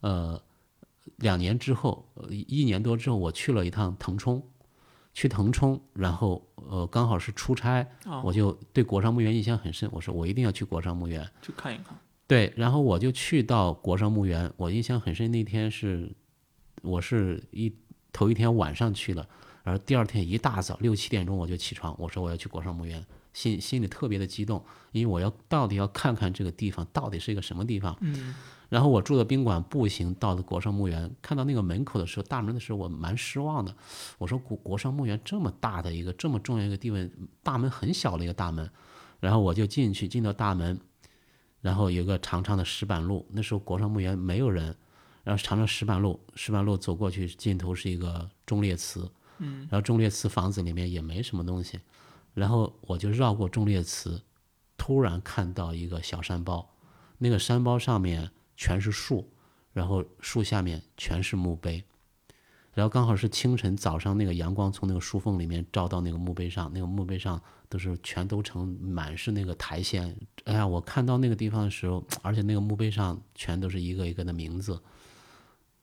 [0.00, 0.42] 呃，
[1.18, 4.42] 两年之后，呃一年多之后，我去了一趟腾冲。
[5.16, 9.88] 去腾冲，然后呃，刚好是出差，啊，我就对国殇墓园印象很深。
[9.90, 11.96] 我说我一定要去国殇墓园，去看一看。
[12.26, 15.32] 对，然后我就去到国殇墓园，我印象很深。
[15.32, 16.14] 那天是
[16.82, 17.74] 我是一
[18.12, 19.26] 头一天晚上去的，
[19.64, 23.02] 然后第二天一大早六七点钟我就起床，我说我要去国殇墓园，
[23.36, 27.94] 心心里特别的激动，因为我要到底要看看这个地方到底是一个什么地方。
[28.00, 28.34] 嗯
[28.68, 33.72] 然后我住的宾馆步行到的国殇墓园，看到那个门口的时候，大门的时候，我蛮失望的。
[34.18, 37.08] 我说国国殇墓园这么大的一个这么重要一个地位，
[37.44, 38.68] 大门很小的一个大门，
[39.20, 40.80] 然后我就进去，进到大门，
[41.60, 44.74] 然后有个长长的石板路，那时候国殇墓园没有人，
[45.22, 51.78] 然后长长石板路，石板路走过去，尽头是一个忠烈祠，嗯然后忠烈祠房子里面也没什么东西，
[52.36, 54.20] 然后我就绕过重列祠，
[54.76, 56.68] 突然看到一个小山包，
[57.16, 59.32] 那个山包上面全是树，
[59.72, 61.82] 然后树下面全是墓碑，
[62.74, 70.14] 然后刚好是清晨早上那个阳光从那个树缝里面照到那个墓碑上，那个墓碑上都是全都成满是那个苔藓。
[70.44, 74.78] 哎呀，我看到那个地方的时候，而且那个墓碑上全都是一个一个的名字，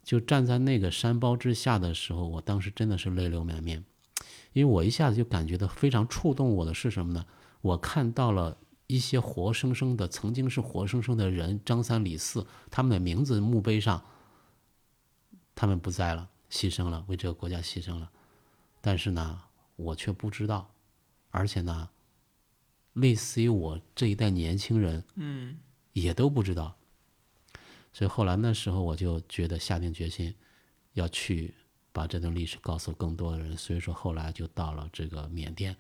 [0.04, 3.84] 就站在那个山包之下的时候，我当时真的是泪流满面，
[4.54, 7.26] 因为我一下子就感觉到非常触动我的是什么呢？
[7.62, 14.04] 我看到了一些活生生的，曾经是活生生的人，张三李四，他们的名字墓碑上，
[15.56, 18.12] 他们不在了，牺牲了，为这个国家牺牲了，
[18.82, 19.42] 但是呢，
[19.76, 20.70] 我却不知道，
[21.32, 21.90] 而且呢，
[22.94, 25.58] 类似于我这一代年轻人嗯
[25.94, 26.76] 也都不知道，
[27.92, 30.36] 所以后来那时候我就觉得下定决心
[30.94, 31.54] 要去
[31.94, 35.74] 把这段历史告诉更多的人，所以说后来就到了这个缅甸，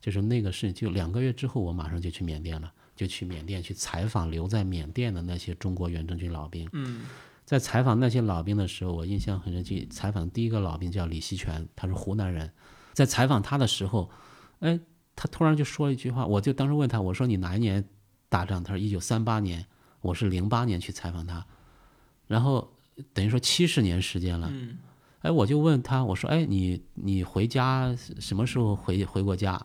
[0.00, 6.68] 就是那个事，就两个月之后，我马上就去缅甸了，就去缅甸去采访留在缅甸的那些中国远征军老兵。
[6.72, 7.02] 嗯
[7.44, 9.62] 在采访那些老兵的时候，我印象很深。
[9.62, 12.52] 去采访第一个老兵叫李希全，他是湖南人。
[12.92, 14.10] 在采访他的时候，
[14.58, 14.78] 哎，
[15.14, 17.82] 他突然就说了一句话，我就当时问他，我说你哪一年
[18.28, 18.62] 打仗？
[18.64, 19.64] 他说一九三八年。
[20.00, 21.44] 我是零八年去采访他，
[22.28, 22.72] 然后
[23.12, 24.48] 等于说七十年时间了。
[24.48, 24.78] 嗯，
[25.20, 29.60] 哎，我就问他，我说，哎，你你回家什么时候回回过家？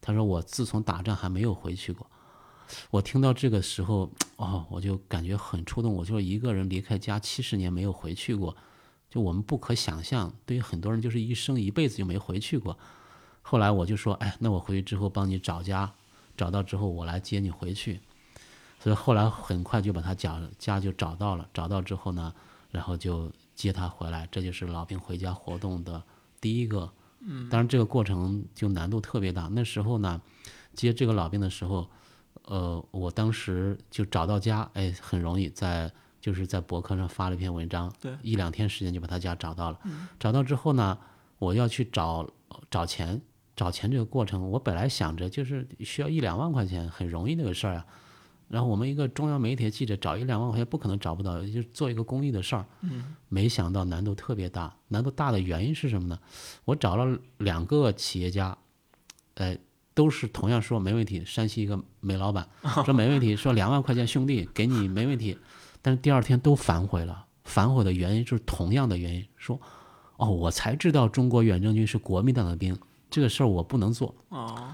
[0.00, 2.06] 他说我自从打仗还没有回去过。
[2.90, 5.94] 我听到这个时候，哦，我就感觉很触动。
[5.94, 8.56] 我就说一个人离开家七十年没有回去过，
[9.10, 10.32] 就我们不可想象。
[10.44, 12.76] 对于很多人就是一生一辈子就没回去过。
[13.42, 15.92] 后来我就说，哎，那我回去之后帮你找家，
[16.36, 18.00] 找到之后我来接你回去。
[18.80, 22.32] 所以后来很快就把他家家就找到了，找到之后呢，
[22.70, 26.00] 然后就接他回来，这就是老兵回家活动的
[26.40, 26.92] 第一个。
[27.20, 29.48] 嗯，当然这个过程就难度特别大。
[29.50, 30.20] 那时候呢，
[30.74, 31.88] 接这个老兵的时候，
[32.44, 35.90] 呃，我当时就找到家，哎，很容易，在
[36.20, 39.80] 就是在博客上发了一篇文章，对，一两天时间就把他家找到了。
[39.84, 40.96] 嗯，找到之后呢，
[41.38, 42.28] 我要去找
[42.70, 43.20] 找钱，
[43.56, 47.86] 找钱这个过程，我本来想着就是需要一两万块钱，很容易那个事儿啊。
[48.48, 52.64] 然后我们一个中央媒体记者找一两万块钱不可能找不到，就做一个公益的事儿。
[52.82, 54.72] 嗯，没想到难度特别大。
[54.88, 56.16] 难度大的原因是什么呢？
[56.64, 58.56] 我找了两个企业家，
[59.34, 59.56] 呃，
[59.94, 61.24] 都是同样说没问题。
[61.24, 62.48] 山西一个煤老板
[62.84, 65.36] 说没问题， 说两万块钱兄弟给你没问题。
[65.82, 69.60] 但是第二天都反悔了，反悔的原因就是同样的原因，说
[70.18, 72.78] 哦，我才知道中国远征军是国民党的兵，
[73.10, 74.14] 这个事儿我不能做。
[74.28, 74.72] 哦，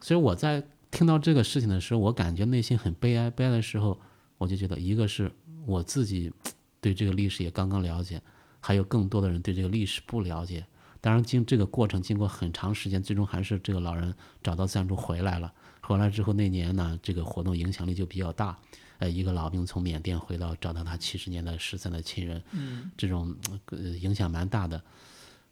[0.00, 0.64] 所以我在。
[0.90, 3.30] 听到这个事情的时候，我感觉内心很悲哀。
[3.30, 3.98] 悲哀的时候，
[4.38, 5.30] 我就觉得，一个是
[5.64, 6.32] 我自己
[6.80, 8.20] 对这个历史也刚刚了解，
[8.58, 10.66] 还有更多的人对这个历史不了解。
[11.00, 15.52] 当然，经这个过程经过很长时间，最终还是这个老人找到赞助回来了。
[15.80, 18.58] 回来之后那年呢，这个活动影响力就比较大。
[18.98, 23.34] 呃，一个老兵从缅甸回到，找到他七十年的失散的亲人，嗯，这种
[23.66, 24.82] 呃影响蛮大的。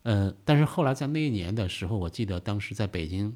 [0.03, 3.35] 呃，但是后来在那一年的时候，我记得当时在北京。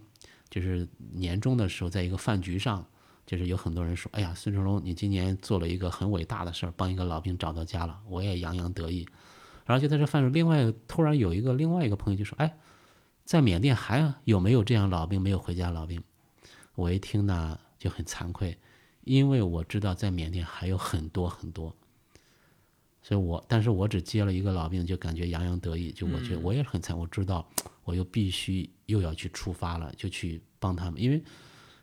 [0.53, 2.87] 就是年终的时候，在一个饭局上，
[3.25, 9.09] 就是有很多人说：“哎呀，孙成龙，你今年做了一个很伟大的事儿，帮一个老兵找到家了。”我也洋洋得意。
[9.65, 12.55] 然后就在这饭桌，另外突然有一个另外一个朋友就说：“哎，
[13.25, 16.03] 在缅甸还有没有这样老兵没有回家老兵？”
[16.77, 18.59] 我一听呢就很惭愧，
[19.05, 21.75] 因为我知道在缅甸还有很多很多。
[23.03, 25.91] 所以我，但是我只接了一个老兵，就感觉洋洋得意。
[25.93, 27.49] 就我觉得我也很惨，我知道
[27.85, 31.01] 我又必须又要去出发了，就去帮他们。
[31.01, 31.23] 因为，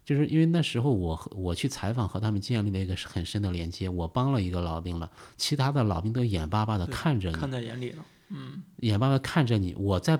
[0.06, 3.88] 就是因为那时候我我去采访和他们建立了一个很深的连接。
[3.90, 8.06] 我帮了一个老兵了，其他的老兵都眼巴巴的看着你，看在眼里了。
[8.30, 10.20] 嗯，眼巴巴看着你，我在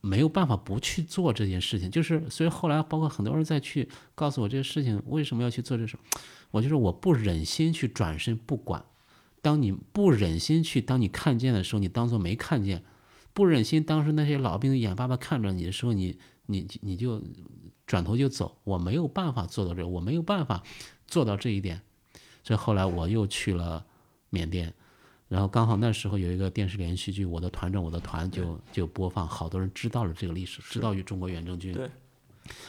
[0.00, 1.90] 没有办法不去做这件事情。
[1.90, 5.98] 就是所以后来包括很多人再去告诉我这个事情为什么要去做这事，
[6.50, 8.84] 我就是我不忍心去转身不管。
[9.42, 12.80] 当你不忍心去，当你看见的时候，你当做没看见；
[13.32, 17.22] 不忍心当时那些老兵眼巴巴看着你的时候，你你你就
[17.86, 18.58] 转头就走。
[18.64, 20.62] 我没有办法做到这，我没有办法
[21.06, 21.80] 做到这一点。
[22.42, 23.84] 所以后来我又去了
[24.30, 24.74] 缅甸，
[25.28, 31.72] 然后刚好那时候有一个电视连续剧《我的团长我的团》就就播放，好多人知道了这个历史，知道与中国远征军。
[31.72, 31.88] 对，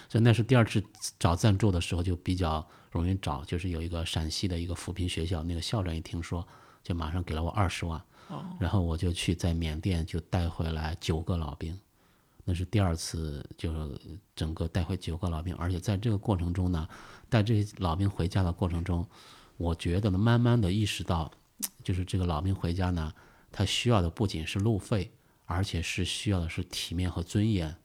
[0.07, 0.83] 所以那是第二次
[1.17, 6.47] 找赞助的时候就比较容易找，就是有一个陕西的一个扶贫学校，那个校长一听说。
[6.83, 8.03] 就马上给了我二十万，
[8.59, 11.77] 然后我就去在缅甸就带回来九个老兵，
[12.43, 13.99] 那是第二次，就是
[14.35, 16.87] 整个带回九个老兵，而且在这个过程中呢，
[17.29, 19.05] 带这些老兵回家的过程中，
[19.57, 21.31] 我觉得呢，慢慢的意识到，
[21.83, 23.13] 就是这个老兵回家呢，
[23.51, 25.11] 他需要的不仅是路费，
[25.45, 27.75] 而且是需要的是体面和尊严，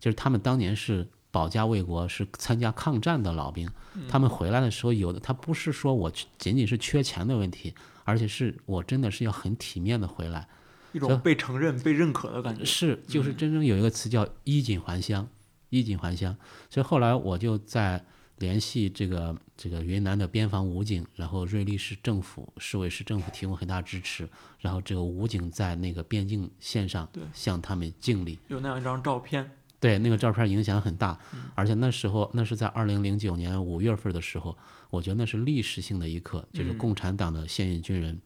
[0.00, 1.08] 就是他们当年是。
[1.34, 3.68] 保家卫国是参加抗战的老兵，
[4.08, 7.74] 他们回来的时候，有的他不是说我仅仅是缺钱的问题，
[8.04, 10.46] 而且是我真的是要很体面的回来，
[10.92, 12.64] 一种被承认、被认可的感觉。
[12.64, 15.26] 是，就是真正有一个词叫衣锦还乡，
[15.70, 16.36] 衣锦还乡。
[16.70, 18.04] 所以后来我就在
[18.38, 24.28] 联系这个这个云南的边防武警，然后瑞丽市政府、市委市政府提供很大支持，
[24.58, 29.50] 然后这个武警在那个边境线上向他们敬礼，有那样一张照片。
[29.80, 31.18] 对那个照片影响很大，
[31.54, 34.56] 而且那时候那是在二零零九年五月份的时候，
[34.94, 38.20] 我觉得那是历史性的一刻，就是共产党的现役军人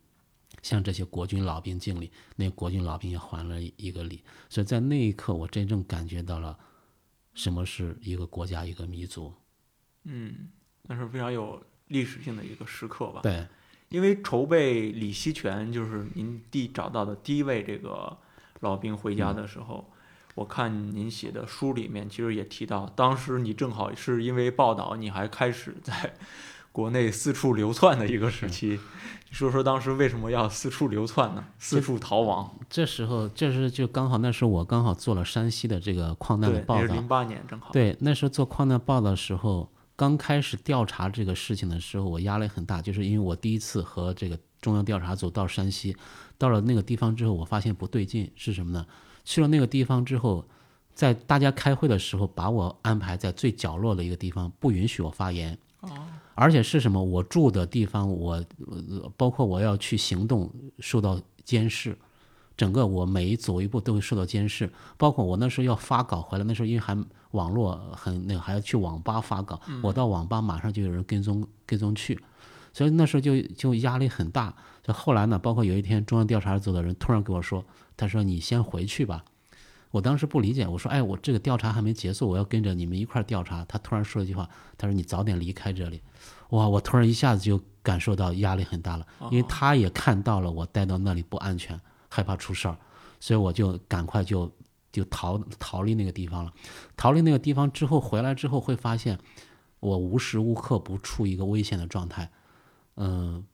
[0.63, 6.59] 向这些国军老兵敬礼，那国军老兵也还了一个礼，所以在那一刻我真正感觉到了
[7.35, 9.33] 什么是一个国家一个民族。
[10.05, 10.51] 嗯，
[10.83, 13.21] 那是非常有历史性的一个时刻吧？
[13.23, 13.47] 对，
[13.89, 18.19] 因为筹备李希全就是您第找到的第一位这个
[18.61, 19.91] 老兵回家的时候。
[20.35, 26.15] 我看您写的书里面，其实也提到，当时你正好是因为报道，你还开始在
[26.79, 28.79] 国内四处流窜的一个时期。
[29.29, 31.45] 你说说当时为什么要四处流窜呢？
[31.59, 32.57] 四处逃亡？
[32.71, 36.95] 这时候，这是就刚好那时候我刚好做了山西的这个矿难的，报道。
[36.95, 37.73] 零八年正好。
[37.73, 45.97] 对，那时候做矿难报道的时候，刚开始调查这个事情的时候，我压力很大，就是因为我第一次和这个中央调查组到山西，
[46.39, 48.87] 到了那个地方之后，我发现不对劲，是什么呢？
[49.25, 50.47] 去了那个地方之后，
[50.95, 55.59] 在大家开会的时候，把我安排在最角落的一个地方，不允许我发言。
[56.41, 57.03] 而且是什么？
[57.03, 58.35] 我住的地方，我
[58.67, 61.99] 呃包括我要去行动，受到监视。
[62.57, 66.97] 整个我每一走一步都会受到监视，包括我那时候要发稿回来，那时候因为还
[67.33, 72.19] 网络很那个，还要去网吧发稿，我到网吧马上就有人跟踪跟踪去，
[72.73, 74.55] 所以那时候就就压力很大。
[74.83, 77.65] 就后来呢，包括有一天中央调查组的人突然跟我说，
[77.97, 79.25] 他说你先回去吧。
[79.91, 83.65] 我当时不理解，我说哎，我这个调查还没结束，我要跟着你们一块儿调查。
[83.65, 86.03] 他突然说了一句话，他说你早点离开这里。
[86.51, 92.77] 哇，我突然一下子就感受到压力很大了，因为他也看到了我待到那里不安全，害怕出事儿，
[93.21, 94.51] 所以我就赶快就
[94.93, 96.53] 就逃逃离那个地方了。
[96.97, 99.19] 逃离那个地方之后回来之后会发现，
[99.81, 102.31] 我无时无刻不处于一个危险的状态，
[102.97, 103.45] 嗯、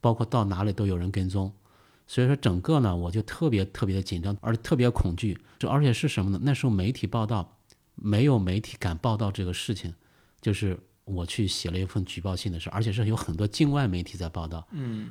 [0.00, 1.52] 包括到哪里都有人跟踪，
[2.08, 5.38] 所以说整个呢我就特别特别的紧张，而且特别恐惧。
[5.60, 6.40] 就而且是什么呢？
[6.42, 7.56] 那时候媒体报道
[7.94, 9.92] 没有媒体敢报道这个事情，
[10.40, 14.66] 就是我去写了一份举报信的事，而且是有很多境外媒体在报道。
[14.70, 15.10] 嗯，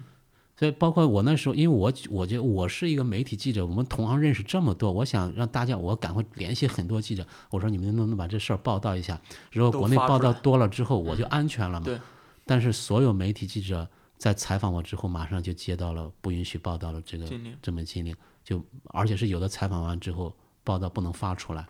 [0.57, 9.19] 所以包括我那时候，因为我我觉得我是一个媒体记者，我们同行认识这么多，我想让大家我赶快联系很多记者，我说你们能不能把这事儿报道一下？
[9.51, 11.85] 如果国内报道多了之后，我就安全了嘛。
[11.85, 11.99] 对。
[12.45, 13.87] 但是所有媒体记者
[14.17, 17.25] 在采访我之后，马上就接到了不允许报道的这个
[17.61, 21.67] 这么禁令，就而且是有的采访完之后报道不能发出来，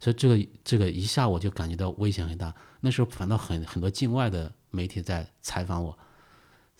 [0.00, 2.54] 所以这个这个一下我就感觉到危险很大。
[2.80, 5.96] 那时候反倒很很多境外的媒体在采访我，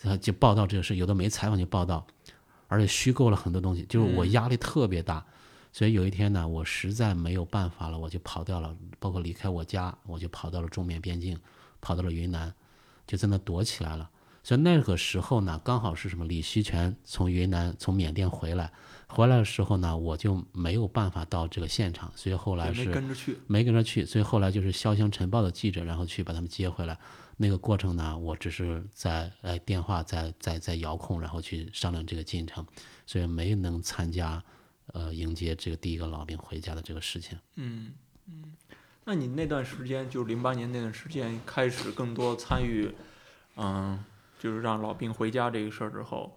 [0.00, 2.06] 然后就报道这个事，有的没采访就报道，
[2.66, 5.24] 而且虚构了很多东西，就是我压力特别大。
[5.72, 11.38] 所以有一天呢，我实在没有办法了，我就跑掉了，包括离开我家，我就跑到了中缅边境，
[11.82, 12.50] 跑到了云南，
[13.06, 14.08] 就在那躲起来了。
[14.46, 16.24] 所以那个时候呢，刚好是什么？
[16.24, 18.72] 李希全从云南从缅甸回来，
[19.08, 23.38] 回来的时候呢，我就没有办法到这个现场，所以后来是没跟着去。
[23.48, 26.96] 没跟着去，所以后来就是《潇湘晨报》的记者，然后去把他们接回来。
[27.36, 32.64] 那个过程呢，我只是在呃电话在在在遥控，然后去商量这个进程，
[33.04, 34.40] 所以没能参加
[34.92, 37.36] 呃迎接这个第一个老兵回家的这个事情。
[37.56, 37.90] 嗯
[38.28, 38.44] 嗯，
[39.04, 42.94] 那你那段时间，就是零八年那段时间，开始更多参与，
[43.56, 43.98] 嗯，
[44.38, 46.36] 就是让老兵回家这个事儿之后，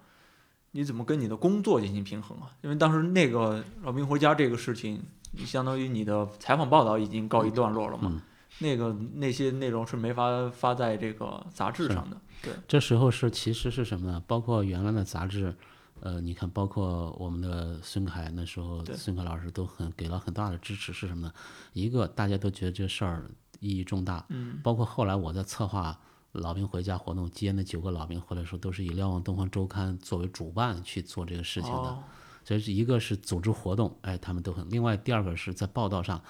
[0.72, 2.50] 你怎么跟你的工作进行平衡啊？
[2.62, 8.20] 因为当时那个老兵回家这个事情，你相当于你的采访报道已经告一段落了嘛，嗯
[8.58, 12.16] 那个那些内容是没法发在这个杂志上的。
[12.42, 14.22] 对，这时候是其实是什么呢？
[14.26, 15.54] 包括原来的杂志，
[16.00, 21.32] 呃，你看，包括我们的孙凯那时候，孙凯老师都很给了很大的支持，是什么呢？
[21.74, 23.30] 一个大家都觉得这事儿
[23.60, 25.98] 意义重大，嗯，包括后来我在策划
[26.32, 31.78] 老兵回家活动，接那九个老兵回来的时候，都是以《瞭望东方周刊》作为主办去做这个事情的。
[31.78, 32.04] 哦，
[32.44, 36.22] 所以是一个是组织活动，哎，他们都很；另外第二个是在报道上，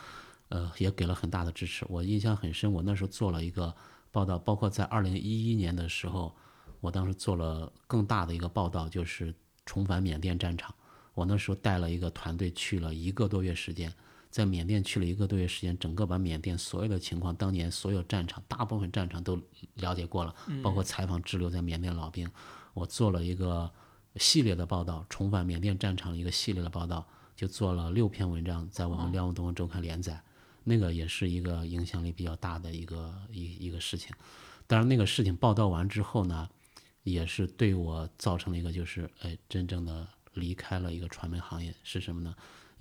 [0.49, 1.85] 呃，也给了很大的支持。
[1.89, 3.75] 我印象很深，我那时候做了一个
[4.11, 6.35] 报道，包括在二零一一年的时候，
[6.81, 9.35] 我当时做了更大的一个报道，就是
[9.67, 10.75] 重返缅甸战场。
[11.13, 13.93] 我那时候带了一个团队去了一个多月时间，
[14.31, 19.41] 在缅甸去了一个多月时间，整个把缅甸所有的情况，当年所有战场，大部分战场都
[19.75, 22.31] 了解过了，包括采访滞留在缅甸老兵。
[22.73, 23.71] 我做了一个
[24.17, 27.05] 系列的报道，重返缅甸战场的一个系列的报道，
[27.35, 30.23] 就做了六篇文章，在我们《瞭望东方周刊》连载。
[30.63, 34.15] 那个也是一个影响力比较大的一个一一个事情。
[34.67, 36.49] 当然，那个事情报道完之后呢，
[37.03, 42.35] 也是对我造成了一个就是，哎，真正的离开了一个传媒行业是什么呢？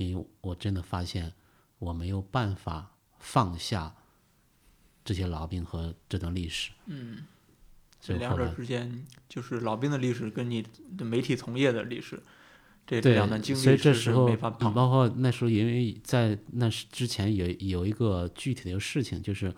[0.05, 1.33] 因为我真的发现
[1.77, 3.95] 我没有办法放下
[5.03, 6.71] 这些老兵和这段历史。
[6.85, 7.25] 嗯，
[7.99, 10.65] 这两者之间，就是老兵的历史跟你
[10.97, 12.21] 的媒体从业的历史，
[12.87, 14.73] 这对两段经历所以这是时候没法碰。
[14.73, 19.53] 包括那时候，因为在那时之前有有一个具体的一个事情，就是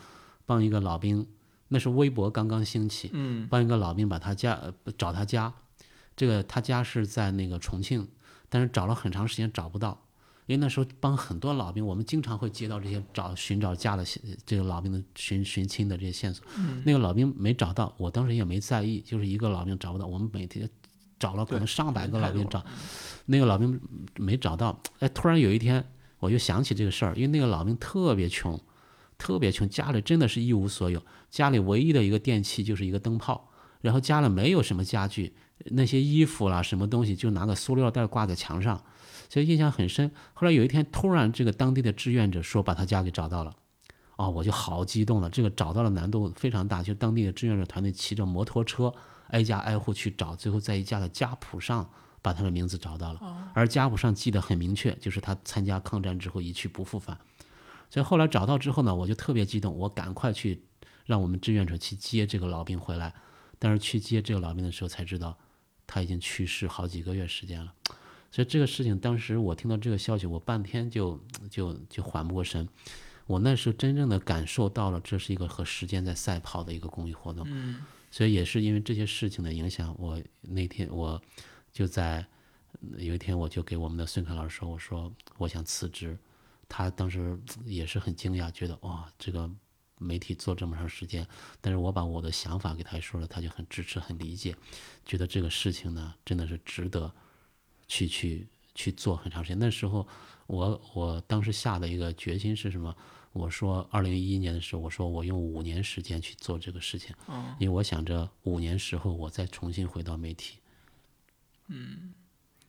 [0.48, 1.28] 帮一个老兵，
[1.68, 5.54] 那时候微博刚刚兴起，嗯帮一个老兵把他家呃找他家，
[6.16, 8.08] 这个他家是在那个重庆，
[8.50, 10.04] 但是找了很长时间找不到，
[10.52, 14.04] 因为那时候帮很多老兵，我们经常会接到这些找寻找家的
[14.45, 16.84] 这个老兵的寻寻亲的这些线索，嗯。
[16.86, 20.70] 那个老兵没找到，我当时也没在意，就是一个老兵找不到，我们每天
[21.18, 22.62] 找了可能上百个老兵找
[23.26, 23.80] 那个老兵
[24.18, 25.82] 没找到，哎，突然有一天
[26.20, 28.60] 我就想起这个事儿，因为那个老兵特别穷，
[29.18, 33.49] 特别穷，家里真的是一无所有，家里唯一的一个电器就是一个灯泡，
[33.80, 35.34] 然后家里没有什么家具，
[35.68, 38.84] 那些衣服啦什么东西就拿个塑料袋挂在墙上，
[39.32, 40.11] 所以印象很深。
[40.34, 43.55] 后来有一天，突然这个当地的志愿者说把他家给找到了，
[44.17, 45.29] 哦，我就好激动了。
[45.29, 48.93] 这个找到了难度非常大，就当地的志愿者团队骑着摩托车
[49.29, 51.89] 挨家挨户去找，最后在一家的家谱上
[52.21, 57.17] 把他的名字找到了，而家谱上记得很明确，就是他参加抗战之后一去不复返。
[57.89, 60.65] 所以后来找到之后呢，我就特别激动，我赶快去
[61.05, 63.13] 让我们志愿者去接这个老兵回来。
[63.57, 65.38] 但是去接这个老兵的时候才知道，
[65.88, 67.73] 他已经去世好几个月时间了。
[68.32, 71.19] 所以这个事情当时我听到这个消息，我半天就
[71.49, 72.67] 就就缓不过神。
[73.27, 77.45] 我那时候真正的感受到了，这是一个和时间在赛跑的一个公益活动。
[77.47, 81.21] 嗯所以也是因为这些事情的影响，我那天我
[81.71, 82.25] 就在
[82.97, 86.17] 有一天我就给我们的孙凯老师说，我说我想辞职。
[86.67, 89.49] 他当时也是很惊讶，觉得哇，这个
[89.97, 91.25] 媒体做这么长时间，
[91.61, 94.55] 但是我把我的想法给他说了，他就很支持、很理解，
[95.05, 97.13] 觉得这个事情呢真的是值得
[97.92, 99.60] 去去去做很长时间。
[99.60, 100.08] 那时候
[100.48, 102.96] 我我当时下的一个决心是什么？
[103.34, 110.58] 我说二零一一年的时候，我说我用五年时间去做这个事情，嗯因为我想着五年时候我再重新回到媒体。
[111.68, 112.14] 嗯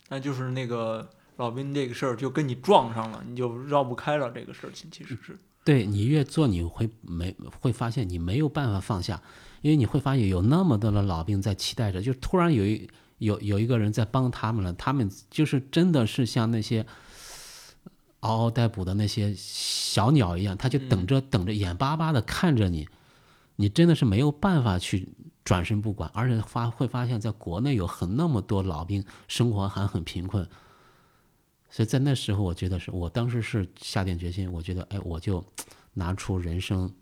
[0.08, 5.38] 那就是那个老兵这个事儿就跟你撞上了，你就绕不开了这个事情，其实是。
[5.64, 9.22] 对你越做，你会没会发现你没有办法放下，
[9.60, 12.90] 因为你会发现有那么多的老兵在期待着，就突然有一
[13.22, 16.84] 有有一个人在帮他们了，他们就是真的是像那些
[18.20, 22.88] 嗷嗷待哺的那些小鸟一样，他就等着、等着，眼巴巴的看着你，
[23.56, 25.08] 你真的是没有办法去
[25.44, 30.48] 转身不管，而且发会发现在国内有很那么多老兵生活还很贫困。
[31.70, 35.42] 所以在那时候，我觉得是我当时是下定决心，我觉得，哎，我就
[35.94, 36.92] 拿出人生，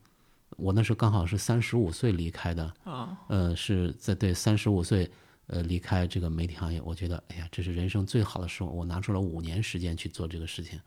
[0.57, 5.11] 我那时候刚好是三十五岁离开的，啊，呃，是在对三十五岁，
[5.51, 10.81] 呃，离开这个媒体行业，我觉得，哎呀，这是人生最好的时候，我拿出了五年时间去做这个事情。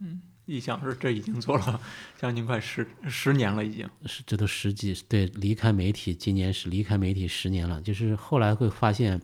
[0.00, 1.80] 嗯一想是这已经做了
[2.18, 3.88] 将近快十十年了，已经。
[4.04, 7.80] 是，这都十几对离开媒体，今年是离开媒体十年了。
[7.80, 9.20] 就是后来会发现，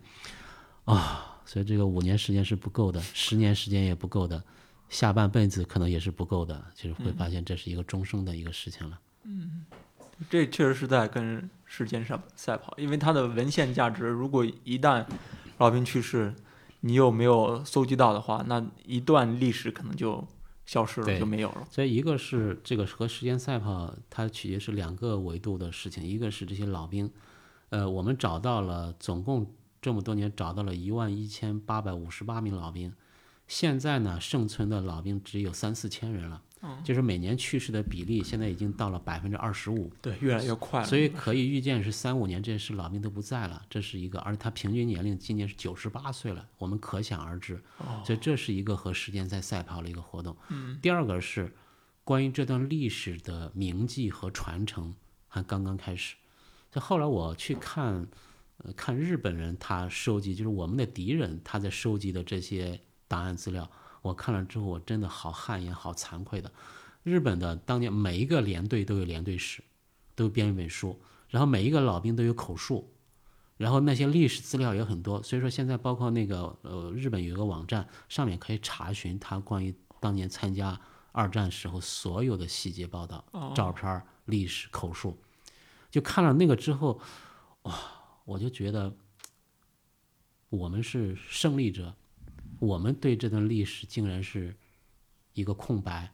[0.84, 4.42] 啊，所以这个五年时间是不够的，十年时间也不够的，
[4.88, 6.62] 下半辈子可能也是不够的。
[6.74, 8.98] 就是会发现这是一个终生的一个事情了。
[10.28, 15.06] 这确实是在跟时间上赛跑，因为它的文献价值，如果一旦
[15.58, 16.34] 老兵去世，
[16.80, 20.26] 你又没有搜集到的话，那一段历史可能就
[20.66, 21.66] 消失了，就没有了。
[21.70, 27.10] 所以一个是这个和时间赛跑，它取决是两个维度的事情，一个是这些老兵，
[27.68, 32.92] 呃，我们找到了总共这么多年找到了一万一千八百五十八名老兵，
[33.46, 36.42] 现在呢剩存的老兵只有三四千人了，
[36.84, 40.86] 就是每年去世的比例现在已经到了百分之二十五，对，越来越快了。
[40.86, 47.62] 所以可以预见是三五年这些老兵都不在了，这是一个，而他平均年龄今年是九十八岁了，我们可想而知。
[47.78, 50.36] 哦所以这是一个和时间在赛跑的一个活动。
[50.82, 51.54] 第二个是
[52.04, 54.94] 关于这段历史的铭记和传承
[55.28, 56.16] 还刚刚开始。
[56.70, 58.06] 就后来我去看，
[58.58, 63.68] 呃，看日本人他收集，就是我们的敌人他在收集的这些档案资料，
[64.02, 66.52] 我看了之后，我真的好汗颜、好惭愧的。
[67.02, 69.62] 日本的当年每一个连队都有连队史，
[70.14, 72.92] 都编一本书，然后每一个老兵都有口述，
[73.56, 75.22] 然后那些历史资料也很多。
[75.22, 80.78] 所以说现在包括那个呃，日本有一个网站，上面可以查询他关于当年参加
[81.12, 83.24] 二战时候所有的细节报道、
[83.54, 85.18] 照片、历史口述。
[85.90, 87.00] 就看了那个之后，
[87.62, 87.74] 哇，
[88.24, 88.94] 我就觉得
[90.48, 91.94] 我们是胜利者，
[92.60, 94.54] 我们对这段历史竟然是
[95.32, 96.12] 一个空白。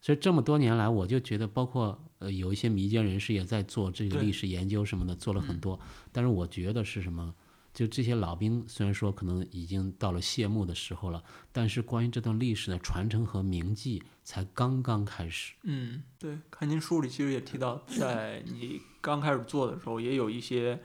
[0.00, 5.78] 所以这么多年来，我就觉得，包括呃有一些民间人士也在做这个历史研究什么的，做了很多。
[6.10, 7.34] 但是我觉得是什么？
[7.72, 15.54] 就这些老兵虽然说可能已经到了谢幕的时候了，但是关于这段历史的传承和铭记才刚刚开始。
[15.62, 20.80] 嗯，对，看您书里其实也提到，在你刚开始做的时候，也有一些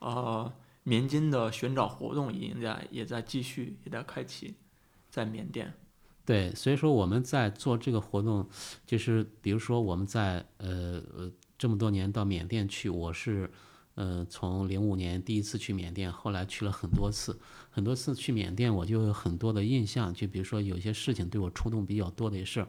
[0.00, 0.52] 呃
[0.84, 4.54] 缅金的寻找活动已经在也在继续，也在开启，
[5.10, 5.74] 在缅甸。
[6.24, 8.48] 对，所以说我们在做这个活动，
[8.86, 13.50] 就是比如说我们在呃呃这么多年到缅甸去，我是
[13.94, 22.66] 呃从零五年第一次去缅甸，后来去了很多次，很多次去缅甸我就有很多的印象，就比如说有些事情对我触动比较多的也是，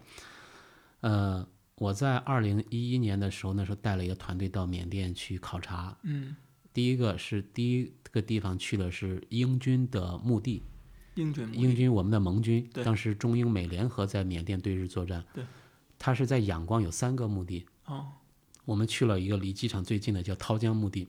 [0.99, 6.35] 呃我在二零一一年的时候，那时候带了一个团队到缅甸去考察，嗯，
[6.75, 10.61] 第一个是第一个地方去的是英军的墓地，
[11.13, 15.23] 英军英军我们的盟军，当时中英美联合在缅甸对日作战。
[15.33, 15.45] 对，
[15.97, 17.65] 它是在仰光有三个墓地。
[17.85, 18.07] 哦，
[18.65, 21.07] 我们去了一个离机场最近的叫涛江墓地，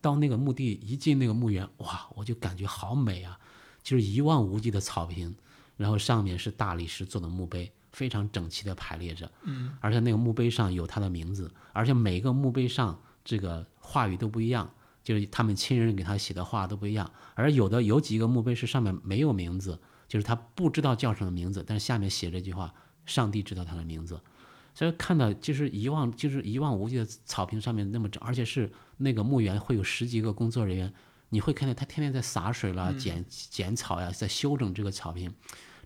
[0.00, 3.36] 到那个墓地一进那个墓园，哇，我就感觉好美啊，
[3.82, 5.34] 就是一望无际的草坪，
[5.76, 9.28] 然后上面是大理石做的墓碑，非常整齐的排列着。
[9.42, 14.72] 嗯，而且那个墓碑上有他的名字，而且每个墓碑上这个话语都不一样，
[15.04, 17.08] 就是他们亲人给他写的话都不一样。
[17.34, 19.78] 而有的有几个墓碑是上面没有名字，
[20.08, 22.74] 就是他不知道叫什么名字，但是下面写这句话，
[23.06, 24.20] 上帝知道他的名字。
[24.74, 30.92] 所以看到就是一望就是一望无际的草坪上面那么整，而且是那个墓园会有十几个工作人员，
[31.28, 35.32] 你会看见他天天在洒水啦、剪剪草呀，在修整这个草坪，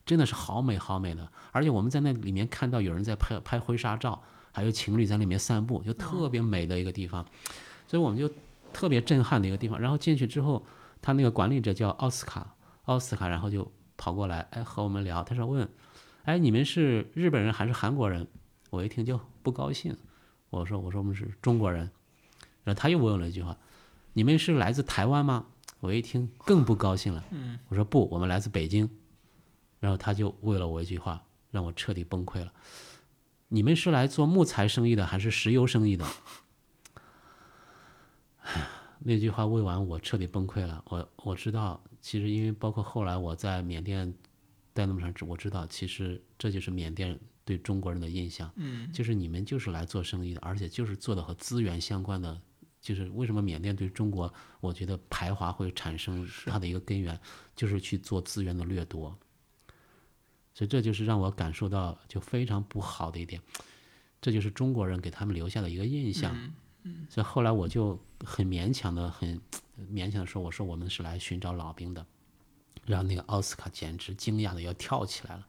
[0.07, 1.31] 真的是好美好美的。
[1.53, 7.27] 而且我们在那里面看到有人在拍拍婚纱照，还有情侣在里面散步，就特别美的一个地方。
[7.87, 8.31] 所以我们就
[8.73, 9.79] 特别震撼的一个地方。
[9.81, 10.65] 然后进去之后，
[11.01, 12.55] 他那个管理者叫奥斯卡，
[12.85, 15.23] 奥斯卡，然后就跑过来，哎，和我们聊。
[15.25, 15.69] 他说问，
[16.25, 18.27] 哎，你们是日本人还是韩国人？
[18.71, 19.97] 我一听就不高兴，
[20.51, 21.91] 我说我说我们是中国人，
[22.65, 23.57] 然后他又问了一句话，
[24.13, 25.47] 你们是来自台湾吗？
[25.81, 27.25] 我一听更不高兴了，
[27.69, 28.91] 我说不，我们来自北京，
[29.81, 32.53] 然后他就问了我一句话，让我彻底崩溃了，
[33.49, 36.05] 你们是来做木材生意的还是石油生意的？
[39.01, 44.13] 那句话问完我彻底崩溃了，我我知道，其实因为包括后来我在缅甸
[44.73, 47.19] 待那么长时间，我知道其实这就是缅甸。
[47.45, 52.39] 对中国人的印象，嗯，就是你们就是来做生意的，而且就是做的和资源相关的，
[52.79, 54.31] 就是为什么缅甸对中国，
[54.61, 57.19] 我觉得排华会产生它的一个根源，
[57.57, 59.17] 就是去做资源的掠夺，
[60.53, 63.41] 所以这就是让我感受到就非常不好的一点，
[64.21, 66.53] 这就是中国人给他们留下的一个印象，嗯，
[67.09, 69.41] 所以后来我就很勉强的很
[69.93, 72.05] 勉强的说，我说我们是来寻找老兵的，
[72.87, 75.47] 然后那个奥斯卡简直惊讶的要跳起来了。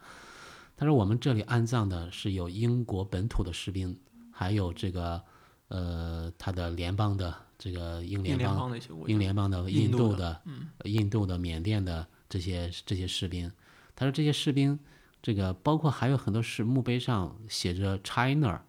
[0.77, 3.99] 他说：“我们这里安葬的是有英国本土的士兵，
[4.31, 5.21] 还有这个，
[5.67, 8.71] 呃，他的联邦的这个英联邦、
[9.05, 10.41] 英联邦的印度的、
[10.85, 13.51] 印度的、缅甸的这些这些士兵。
[13.93, 14.79] 他说这些士兵，
[15.21, 18.61] 这个包括还有很多是墓碑上写着 China。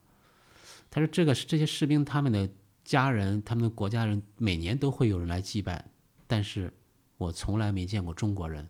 [0.91, 2.49] 他说这个是这些士兵他们的
[2.91, 5.85] 家人、他们的国家人每年都会有人来祭拜，
[6.27, 6.73] 但是
[7.19, 8.69] 我从来没见过中国人。”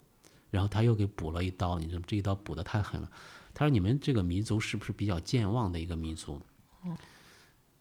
[0.52, 3.10] 然后他又给补了一刀，你说这一刀补的太狠了。
[3.54, 6.38] 他说：“你们这个民族是不是比较健忘的一个民族？”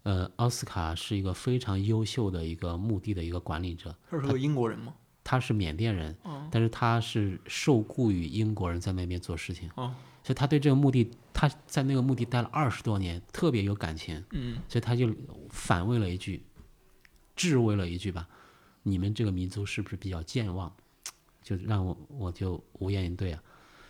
[0.03, 3.93] 呃，奥斯卡是一个非常优秀的一个墓地的一个管理者。
[4.09, 4.93] 他是个英国人吗？
[5.25, 6.17] 他是缅甸人，
[6.49, 9.69] 但是他是受雇于英国人在那边做事情。
[10.29, 14.23] 哦，所以他对这个墓地，他在那个墓地待了二十多年，特别有感情。
[14.29, 15.11] 嗯，所以他就
[15.49, 16.43] 反问了一句，
[17.35, 18.29] 质问了一句吧
[18.83, 20.71] ：“你们这个民族是不是比较健忘？”
[21.41, 23.41] 就让我我就无言以对啊，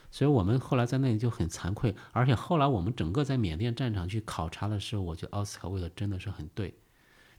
[0.09, 6.73] 所以我们后来在那里就很惭愧，而且后来我们整个在缅甸战场去考察的时候，我觉得奥斯卡问的真的是很对，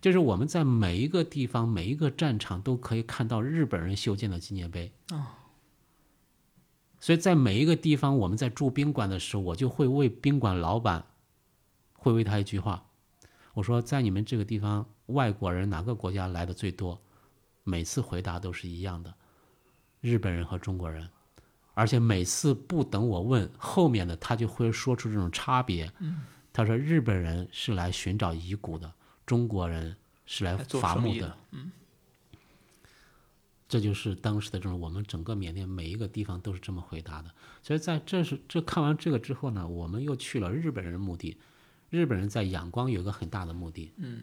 [0.03, 5.39] 就是我们在每一个地方每一个战场都可以看到日本人修建的纪念碑啊，
[7.01, 11.05] 所以在每一个地方我们在住宾馆的时候，我就会为宾馆老板
[11.95, 12.85] 会问他一句话，
[13.55, 17.01] 我说在你们这个地方外国人哪个国家来的最多？
[17.65, 19.13] 每次回答都是一样的。
[20.01, 21.09] 日本人和中国人，
[21.75, 25.91] 而且每次不等我问后面的，他就会说出这种差别。
[26.53, 28.93] 他说日本人是来寻找遗骨的，
[29.25, 29.97] 中国人
[30.27, 31.37] 是来伐木的。
[33.71, 37.31] 这就是当时的这种，我们整个缅甸每一个地方都是这么回答的。
[37.63, 41.39] 所以在这是这看完这个之后呢，我们又去了日本人墓地。
[41.89, 43.93] 日本人在仰光有一个很大的墓地。
[43.97, 44.23] 嗯。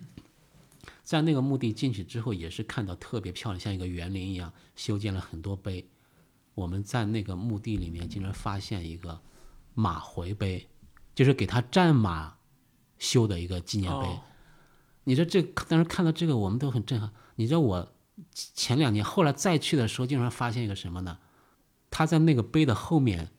[1.02, 5.88] 在那个墓地进去之后，也是看到特别漂亮，像一个园林一样，修建了很多碑。
[6.54, 9.22] 我们在那个墓地里面竟然发现一个
[9.74, 10.68] 马回碑，
[11.16, 12.36] 就是给他战马
[13.00, 14.20] 修的一个纪念碑。
[15.06, 17.10] 你说这当时看到这个，我们都很震撼。
[17.36, 17.93] 你知道我
[18.34, 21.20] 前两年后来再去的时候，竟然发现一个什么呢？
[21.89, 23.32] 他在那个碑的后面，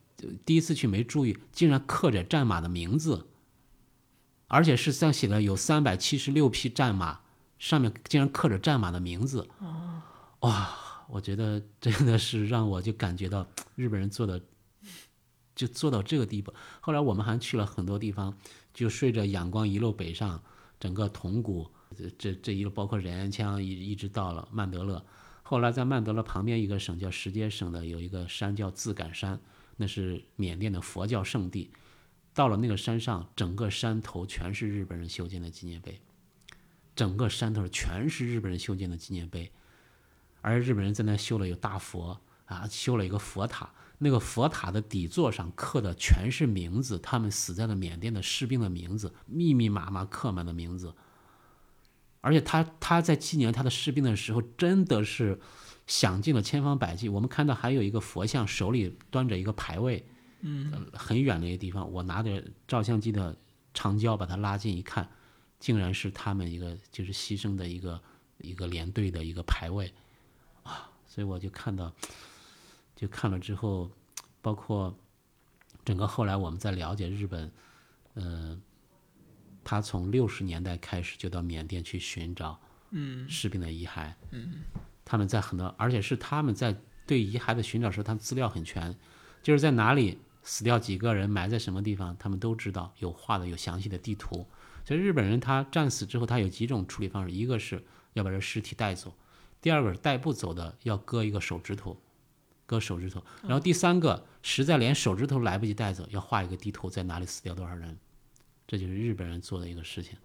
[0.45, 3.27] 第一次去没注意，竟然刻着战马的名字，
[4.47, 7.21] 而且是上写的有三百七十六匹战马。
[7.59, 9.45] 上面竟然刻着战马的名字，
[10.39, 11.05] 哇！
[11.09, 14.41] 我觉得真的是让我就感觉到日本人做的
[15.55, 16.53] 就做到这个地步。
[16.79, 18.37] 后来我们还去了很多地方，
[18.73, 20.41] 就顺着仰光一路北上，
[20.79, 21.69] 整个铜鼓
[22.17, 25.03] 这这一路包括仁安羌一一直到了曼德勒。
[25.41, 29.39] 后来在曼德勒旁边一个省叫石阶省的有一个山叫自感山，
[29.77, 31.71] 那是缅甸的佛教圣地。
[32.33, 35.99] 到了那个山上，整个山头全是日本人修建的纪念碑。
[36.95, 39.51] 整个山头全是日本人修建的纪念碑，
[40.41, 43.71] 而日本人在那修了有大佛，啊，修了一个佛塔。
[43.97, 50.93] 那个佛塔的底座上刻的全是名字，他们死在了缅甸的士兵的名字，密密麻麻刻满的名字。
[52.21, 55.39] 而且他他在纪念他的士兵的时候，真的是
[55.87, 57.09] 想尽了千方百计。
[57.09, 60.05] 我们看到还有一个佛像，手里端着一个牌位，
[60.41, 63.35] 嗯，很远的一个地方，我拿着照相机的
[63.73, 65.09] 长焦把它拉近一看，
[65.59, 68.01] 竟然是他们一个就是牺牲的一个
[68.39, 69.93] 一个连队的一个牌位，
[70.63, 71.93] 啊，所以我就看到。
[72.95, 73.89] 就看了之后，
[74.41, 74.93] 包括
[75.85, 77.49] 整个后来我们在了解日本，
[78.15, 78.61] 嗯，
[79.69, 82.59] 他从六十年代开始就到缅甸去寻找
[83.27, 84.63] 士兵的遗骸，嗯，
[85.05, 88.97] 他们在很多，而且是他们在对遗骸的寻找时候，他们资料很全，
[89.43, 94.43] 就是在哪里死掉几个人，埋在什么地方，他们都知道，有画的有详细的地图。
[94.85, 99.13] 所以日本人他战死之后，他有几种处理方式，一个是要把这尸体带走，
[99.61, 101.95] 第二个是带不走的要割一个手指头。
[102.65, 107.95] 割手指头，然后第三个实在连手指头来不及带走，要画一个地图，在哪里死掉多少人，
[108.69, 110.15] 这就是日本人做的一个事情，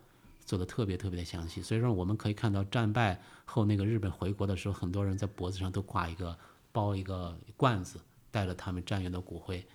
[0.44, 1.62] 做的特别特别的详细。
[1.62, 6.38] 所以说我们可以看到战败后那个日本回国的时候，很多人在脖子上都挂一个
[6.70, 7.98] 包一个罐子，
[8.30, 9.66] 带着他们战友的骨灰。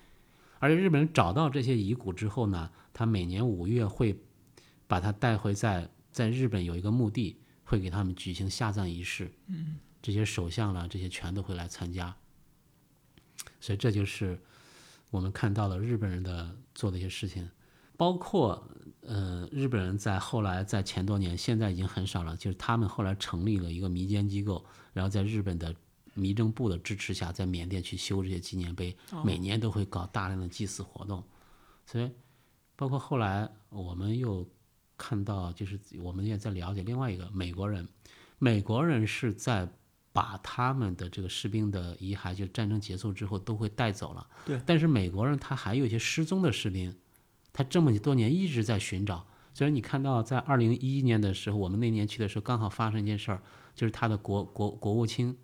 [0.59, 4.15] 而且日本人找到这些遗骨之后呢，他每年五月会
[4.87, 9.31] 把它带回在在日本有一个墓地，会给他们举行下葬仪式。
[9.47, 12.15] 嗯，这些首相啦，这些全都会来参加。
[13.59, 14.39] 所以这就是
[15.09, 17.49] 我们看到了日本人的做的一些事情，
[17.99, 18.65] 包括
[19.01, 25.75] 呃日本人在后来在前多年，现在已经很少了，就是他们后来成立了一个民间机构，然后在日本的
[26.13, 28.95] 民政部的支持下，在缅甸去修这些纪念碑，
[29.25, 31.21] 每年都会搞大量的祭祀活动。
[31.85, 32.09] 所以
[32.77, 34.47] 包括后来我们又
[34.97, 37.85] 看到，就是我们也在了解另外一个美国人，
[38.37, 39.69] 美国人是在。
[40.11, 44.27] 把他们的这个士兵的遗骸，就战争结束之后都会带走了。
[44.43, 44.59] 对。
[44.65, 46.93] 但是美国人他还有一些失踪的士兵，
[47.59, 49.27] 他这么多年一直在寻找。
[49.53, 53.41] 虽然你看到在二零一一年的时候，我们那年去的时候刚好发生一件事儿，
[53.75, 55.35] 就是他的国国国务卿，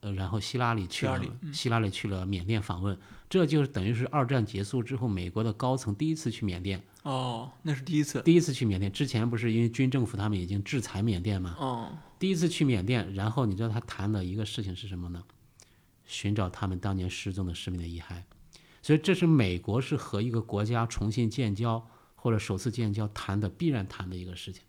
[0.00, 1.20] 呃，然后希拉里去了，
[1.52, 2.96] 希拉里去了缅甸访问，
[3.28, 6.80] 这就是等于是二战结束之后美国的高层第一次去缅甸。
[7.02, 8.22] 哦，那是第一次。
[8.22, 11.56] 第一次去缅甸之前不是因为军政府他们已经制裁缅甸吗？
[11.58, 11.98] 哦。
[12.20, 15.20] 第一次去缅甸，然后你知道他谈的一个事情是什么呢？
[16.04, 18.22] 寻找他们当年失踪的士兵的遗骸。
[18.86, 21.84] 所以这是美国是和一个国家重新建交
[22.14, 24.62] 或者首次建交谈的必然谈的一个事情。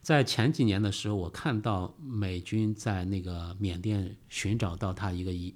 [0.00, 5.52] 在前几年的时候，我看到美军在那个缅甸寻找到他一个遗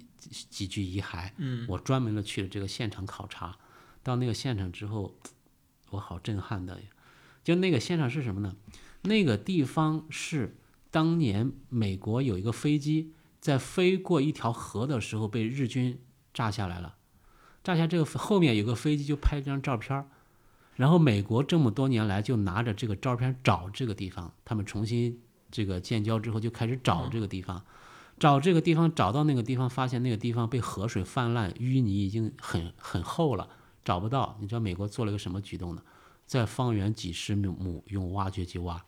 [0.49, 3.57] 几具遗骸，嗯，我专门的去了这个现场考察。
[4.03, 5.15] 到那个现场之后，
[5.91, 6.87] 我好震撼的呀，
[7.45, 8.57] 就那个现场是什么呢？
[9.03, 10.57] 那个地方是。
[10.91, 15.99] 当年美国有一个飞机在飞过一条河的时候被日军
[16.31, 16.97] 炸下来了，
[17.63, 20.05] 炸下这个后面有个飞机就拍张照片
[20.75, 27.63] 然后美国这么多年来就拿着这个照片找这个地方，他们重新这个建交之后就开始找这个地方，
[28.19, 33.47] 找这个地方找到那个地方，发现那个地方被河水泛滥，淤泥已经很很厚了，
[33.85, 34.35] 找不到。
[34.41, 35.83] 你知道美国做了个什么举动呢？
[36.25, 38.83] 在方圆几十亩用挖掘机挖，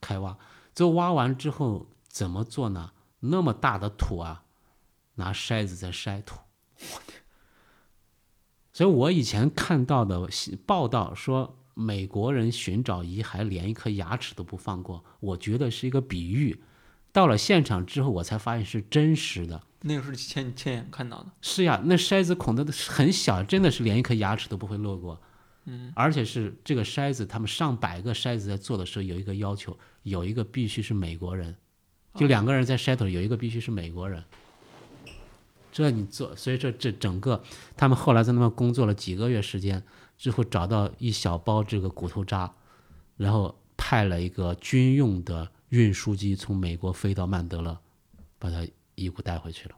[0.00, 0.38] 开挖。
[0.74, 2.92] 最后挖完之后怎么做呢？
[3.20, 4.44] 那么大的土啊，
[5.16, 6.38] 拿筛子在筛土。
[6.80, 7.22] 我天！
[8.78, 10.28] 所以我以前看到的
[10.64, 16.62] 报道说，美国人寻找遗骸连一颗牙齿都不放过，我觉得是一个比喻。
[17.10, 19.60] 到了现场之后，我才发现是真实的。
[19.80, 21.26] 那个是亲亲眼看到的。
[21.42, 25.20] 是呀，那筛子孔的很小，真的是连一颗牙齿都不会漏过。
[25.64, 29.76] 嗯，而且是这个筛子，他们上百个筛子在做的时候有一个要求。
[30.04, 31.56] 有一个必须是美国人，
[32.14, 34.22] 就两个人在筛头，有一个必须是美国人。
[35.78, 37.40] 这你做，所以这这整个，
[37.76, 39.80] 他们后来在那边工作了几个月时间，
[40.16, 42.52] 最后找到一小包这个骨头渣，
[43.16, 47.78] 然后派了一个军用的运输机从美国飞到曼德勒，
[48.40, 48.66] 把他
[48.96, 49.76] 遗骨带回去了。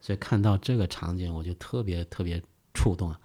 [0.00, 3.20] 所以看到这个场景，我就特别特别触动啊。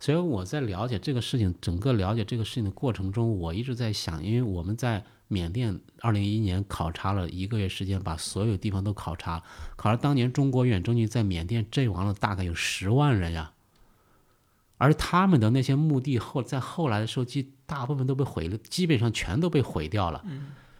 [0.00, 9.42] 所以我在了解这个事情，整个了解这个事情的过程中，我一直在想，因为我们在缅甸二零一一年考察了一个月时间，把所有地方都考察，
[9.76, 13.52] 考察当年中国远征军在缅甸阵亡了大概有十万人呀，
[14.76, 20.24] 而他们的那些墓地后在后来的时候，基大部分都被毁了，基本上全都被毁掉了，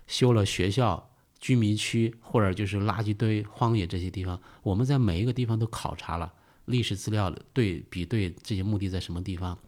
[0.07, 6.33] 修了学校、居民区或者就是垃圾堆、荒野这些地方，我们在每一个地方都考察了。
[6.67, 9.59] 历史资料对比对这些墓地在什么地方？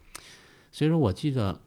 [0.73, 1.61] 所以说我记得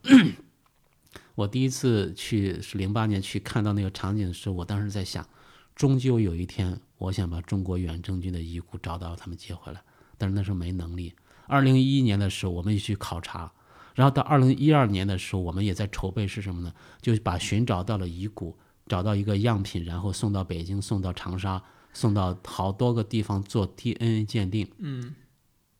[1.40, 5.26] 我第一次去是零八年去看到那个场景的时候，我当时在想，
[5.74, 9.82] 终究有一天我想把中国远征军的遗骨找到，他们接回来，
[10.18, 11.14] 但是那时候没能力。
[11.46, 13.50] 二零一一年的时候，我们也去考察，
[13.94, 16.74] 然后到二零一二年的时候，我们也在筹备是什么呢？
[17.00, 21.62] 就把寻找到了遗骨，找到一个样品，然后送到北京，送到长沙，
[21.94, 25.14] 送到好多个地方做 DNA 鉴定，嗯，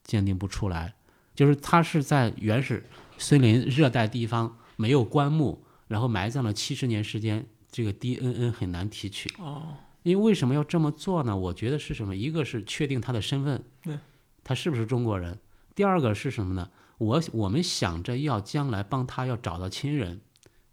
[0.04, 0.94] 鉴定不出来，
[1.34, 2.86] 就是它是在原始
[3.18, 9.31] 森林热带地方没有棺木，然后埋葬了七十年时间，这个 DNA 很难提取。
[9.39, 11.37] 哦，因为为什么要这么做呢？
[11.37, 12.16] 我觉得是什么？
[12.16, 13.99] 一个是确定他的身份，对，
[14.43, 15.35] 他是不是中国人；
[15.74, 16.70] 第二个是什么呢？
[16.97, 20.22] 我我们想着要将来帮他要找到亲人，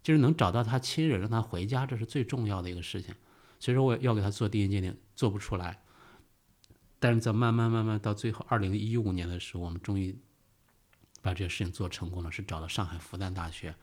[0.02, 3.14] 就是能找到他亲人，让他回家，这是最重要的一个事情。
[3.60, 5.82] 所以说我要给他做 DNA 鉴定，做不出来。
[6.98, 10.16] 但是在慢慢慢慢到最后，二零一五年的时候，我们终于
[11.20, 13.74] 把这个事情做成功了，是找到上海复旦大学，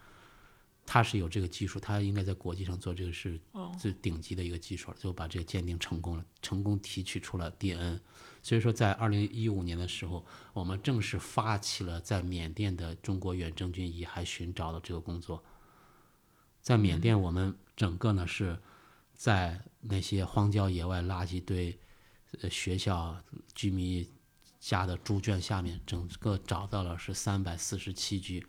[0.86, 3.40] 他是有这个技术，他应该在国际上做这个是
[3.80, 8.00] 最顶级的一个技术了，最后把这个鉴定成功了，成功提取出了 DNA。
[8.44, 10.24] 所以说，在二零一五年的时候，
[10.54, 15.44] 我们正式发起了在缅甸的中国远征军遗骸寻找的这个工作。
[16.62, 18.60] 在缅甸，我们整个呢是
[19.16, 21.76] 在那些荒郊野外、垃圾堆、
[22.42, 23.20] 呃学校、
[23.56, 24.08] 居民
[24.60, 28.46] 家的猪圈下面，整个找到了是三百四十七具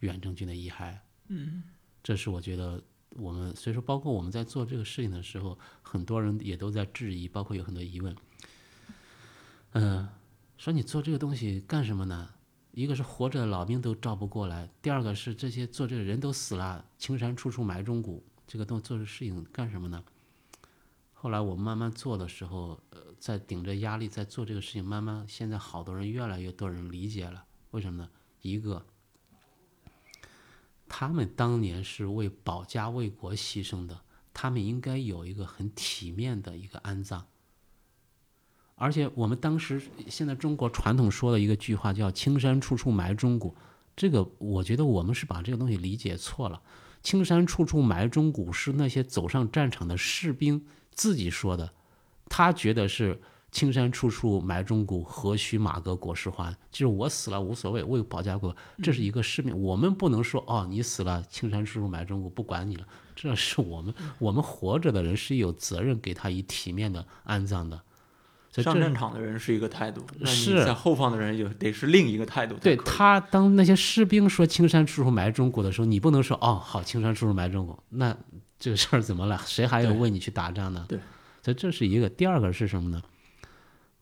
[0.00, 0.98] 远征军的遗骸。
[2.02, 8.16] 这是我觉得我们，所以说包括我们在做这个事情的时候，很多人也都在质疑，包括有很多疑问。
[9.72, 10.08] 嗯，
[10.56, 12.30] 说你做这个东西干什么呢？
[12.72, 20.04] 一个是活着的老兵都照不过来，第二个是这些做这个人都死了，青山处处埋忠骨，这个东做这事情干什么呢？
[21.14, 28.10] 后来我慢慢做的时候，呃，在顶着压力在做这个事情，慢慢现在好多人越来越多人理解了，为什么呢？
[28.42, 28.84] 一个，
[30.88, 34.00] 他们当年是为保家卫国牺牲的，
[34.32, 37.26] 他们应该有一个很体面的一个安葬。
[38.76, 43.54] 而且我们当时现在中国传统说的一个句话叫“青山处处埋忠骨”，
[43.96, 46.62] 这个我觉得我们是把这个东西理解错了。
[47.02, 51.72] “青山处处埋忠骨”是那些走上战场的士兵自己说的，
[52.28, 53.20] 他觉得是
[53.52, 59.56] “青山处处埋忠骨，何须马革裹尸还”，就是我死了无所谓，为保家国，这是一个使命。
[59.58, 62.86] 我们不能说哦，你死了，青山处处埋忠骨，不管你了。
[63.14, 67.80] 这是我们我们活着的人是有责任给他以体面的安葬的。
[68.62, 72.54] 上战场的人是一个态度，那你是在后方的人就得是另一个态度。
[72.56, 78.16] 对他，当那些士兵说“青山处处埋忠骨”的时候，你不能说“哦，好，青山处处埋忠骨”，那
[78.58, 79.38] 这个事儿怎么了？
[79.44, 80.86] 谁还要为你去打仗呢？
[80.88, 80.98] 对，
[81.42, 82.08] 所以这是一个。
[82.08, 83.02] 第二个是什么呢？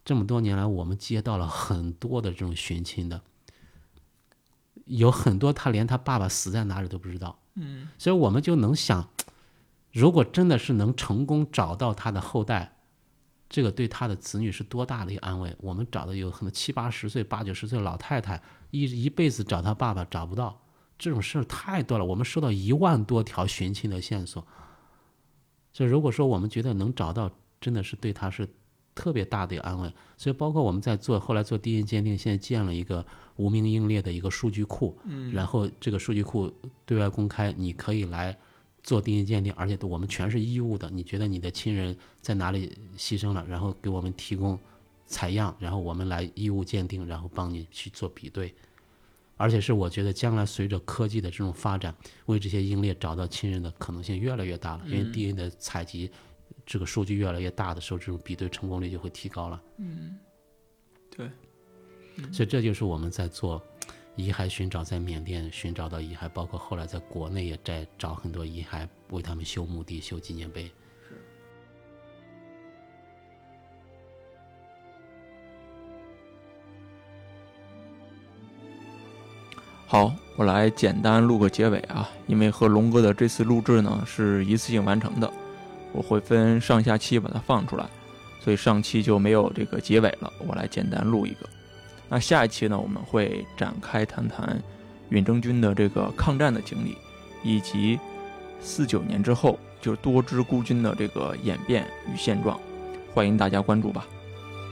[0.05, 3.23] 这么多年来，我们接到了很多的这种寻亲的，
[4.85, 7.39] 有很多他连他爸爸死在哪里都不知道。
[7.55, 9.09] 嗯，所以我们就能想，
[9.93, 12.73] 如果真的是能成功找到他的后代。
[13.47, 15.55] 这个对他的子女是多大的一个安慰？
[15.61, 20.61] 我们找的有可能七八十岁、八九十岁的老太太，一一辈子找他爸爸找不到，
[20.99, 22.05] 这种事儿太多了。
[22.05, 24.45] 我们收到一万多条寻亲的线索，
[25.73, 27.31] 所以如果说我们觉得能找到，
[27.61, 28.49] 真的是对他是
[28.95, 29.93] 特别大的一个安慰。
[30.17, 33.05] 所以包括我们在做后来做 DNA 鉴定，现在建了一个
[33.37, 36.53] 无名英烈的一个数据库，嗯，然后这个数据库
[36.85, 38.37] 对外公开，你可以来。
[38.87, 40.91] 做 DNA 鉴定，而且我们全是义务的。
[40.91, 44.59] 你觉得你的亲人在哪里牺牲了，然后给我们提供
[45.07, 48.55] 采样，然后我们来义务鉴定，然后帮你去做比对。
[49.39, 51.95] 而且是我觉得将来随着科技的这种发展，
[52.27, 54.83] 为这些英烈找到亲人的可能性越来越大了。
[54.87, 56.11] 因为 DNA 的采集
[56.67, 59.63] 这个数据越来越大的时候，这种比对成功率就会提高了。
[59.79, 60.19] 嗯，
[61.11, 61.31] 对，
[62.33, 63.63] 所以这就是我们在做。
[64.17, 70.71] 遗骸寻找在缅甸寻找到遗骸，包括后来在国内也在找很多遗骸，为他们修墓地、修纪念碑。
[79.85, 85.29] 好，我来简单录个结尾啊，因为和龙哥的这次录制呢是一次性完成的，
[85.95, 87.87] 我会分上下期把它放出来，
[88.41, 91.49] 所以上期就没有这个结尾了，我来简单录一个。
[92.09, 94.61] 那下一期呢，我们会展开谈谈
[95.09, 96.97] 远征军的这个抗战的经历，
[97.43, 97.99] 以及
[98.61, 102.61] 四九年之后就是多支孤军的这个演变与现状，
[103.15, 104.07] 欢迎大家关注吧。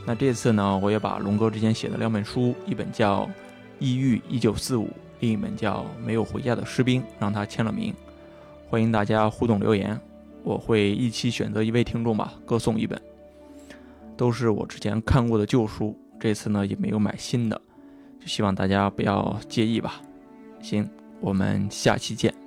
[0.05, 3.23] 那这次呢，我也把龙哥之前写的两本书，一本叫
[3.79, 4.87] 《异域一九四五》，
[5.21, 7.95] 另一本叫《没有回家的士兵》，让他签了名。
[8.69, 9.99] 欢迎大家互动留言，
[10.43, 13.01] 我会一期选择一位听众吧，各送一本，
[14.17, 15.97] 都是我之前看过的旧书。
[16.19, 17.61] 这次呢也没有买新的，
[18.21, 20.01] 就希望大家不要介意吧。
[20.61, 20.89] 行，
[21.21, 22.42] 我们下期见。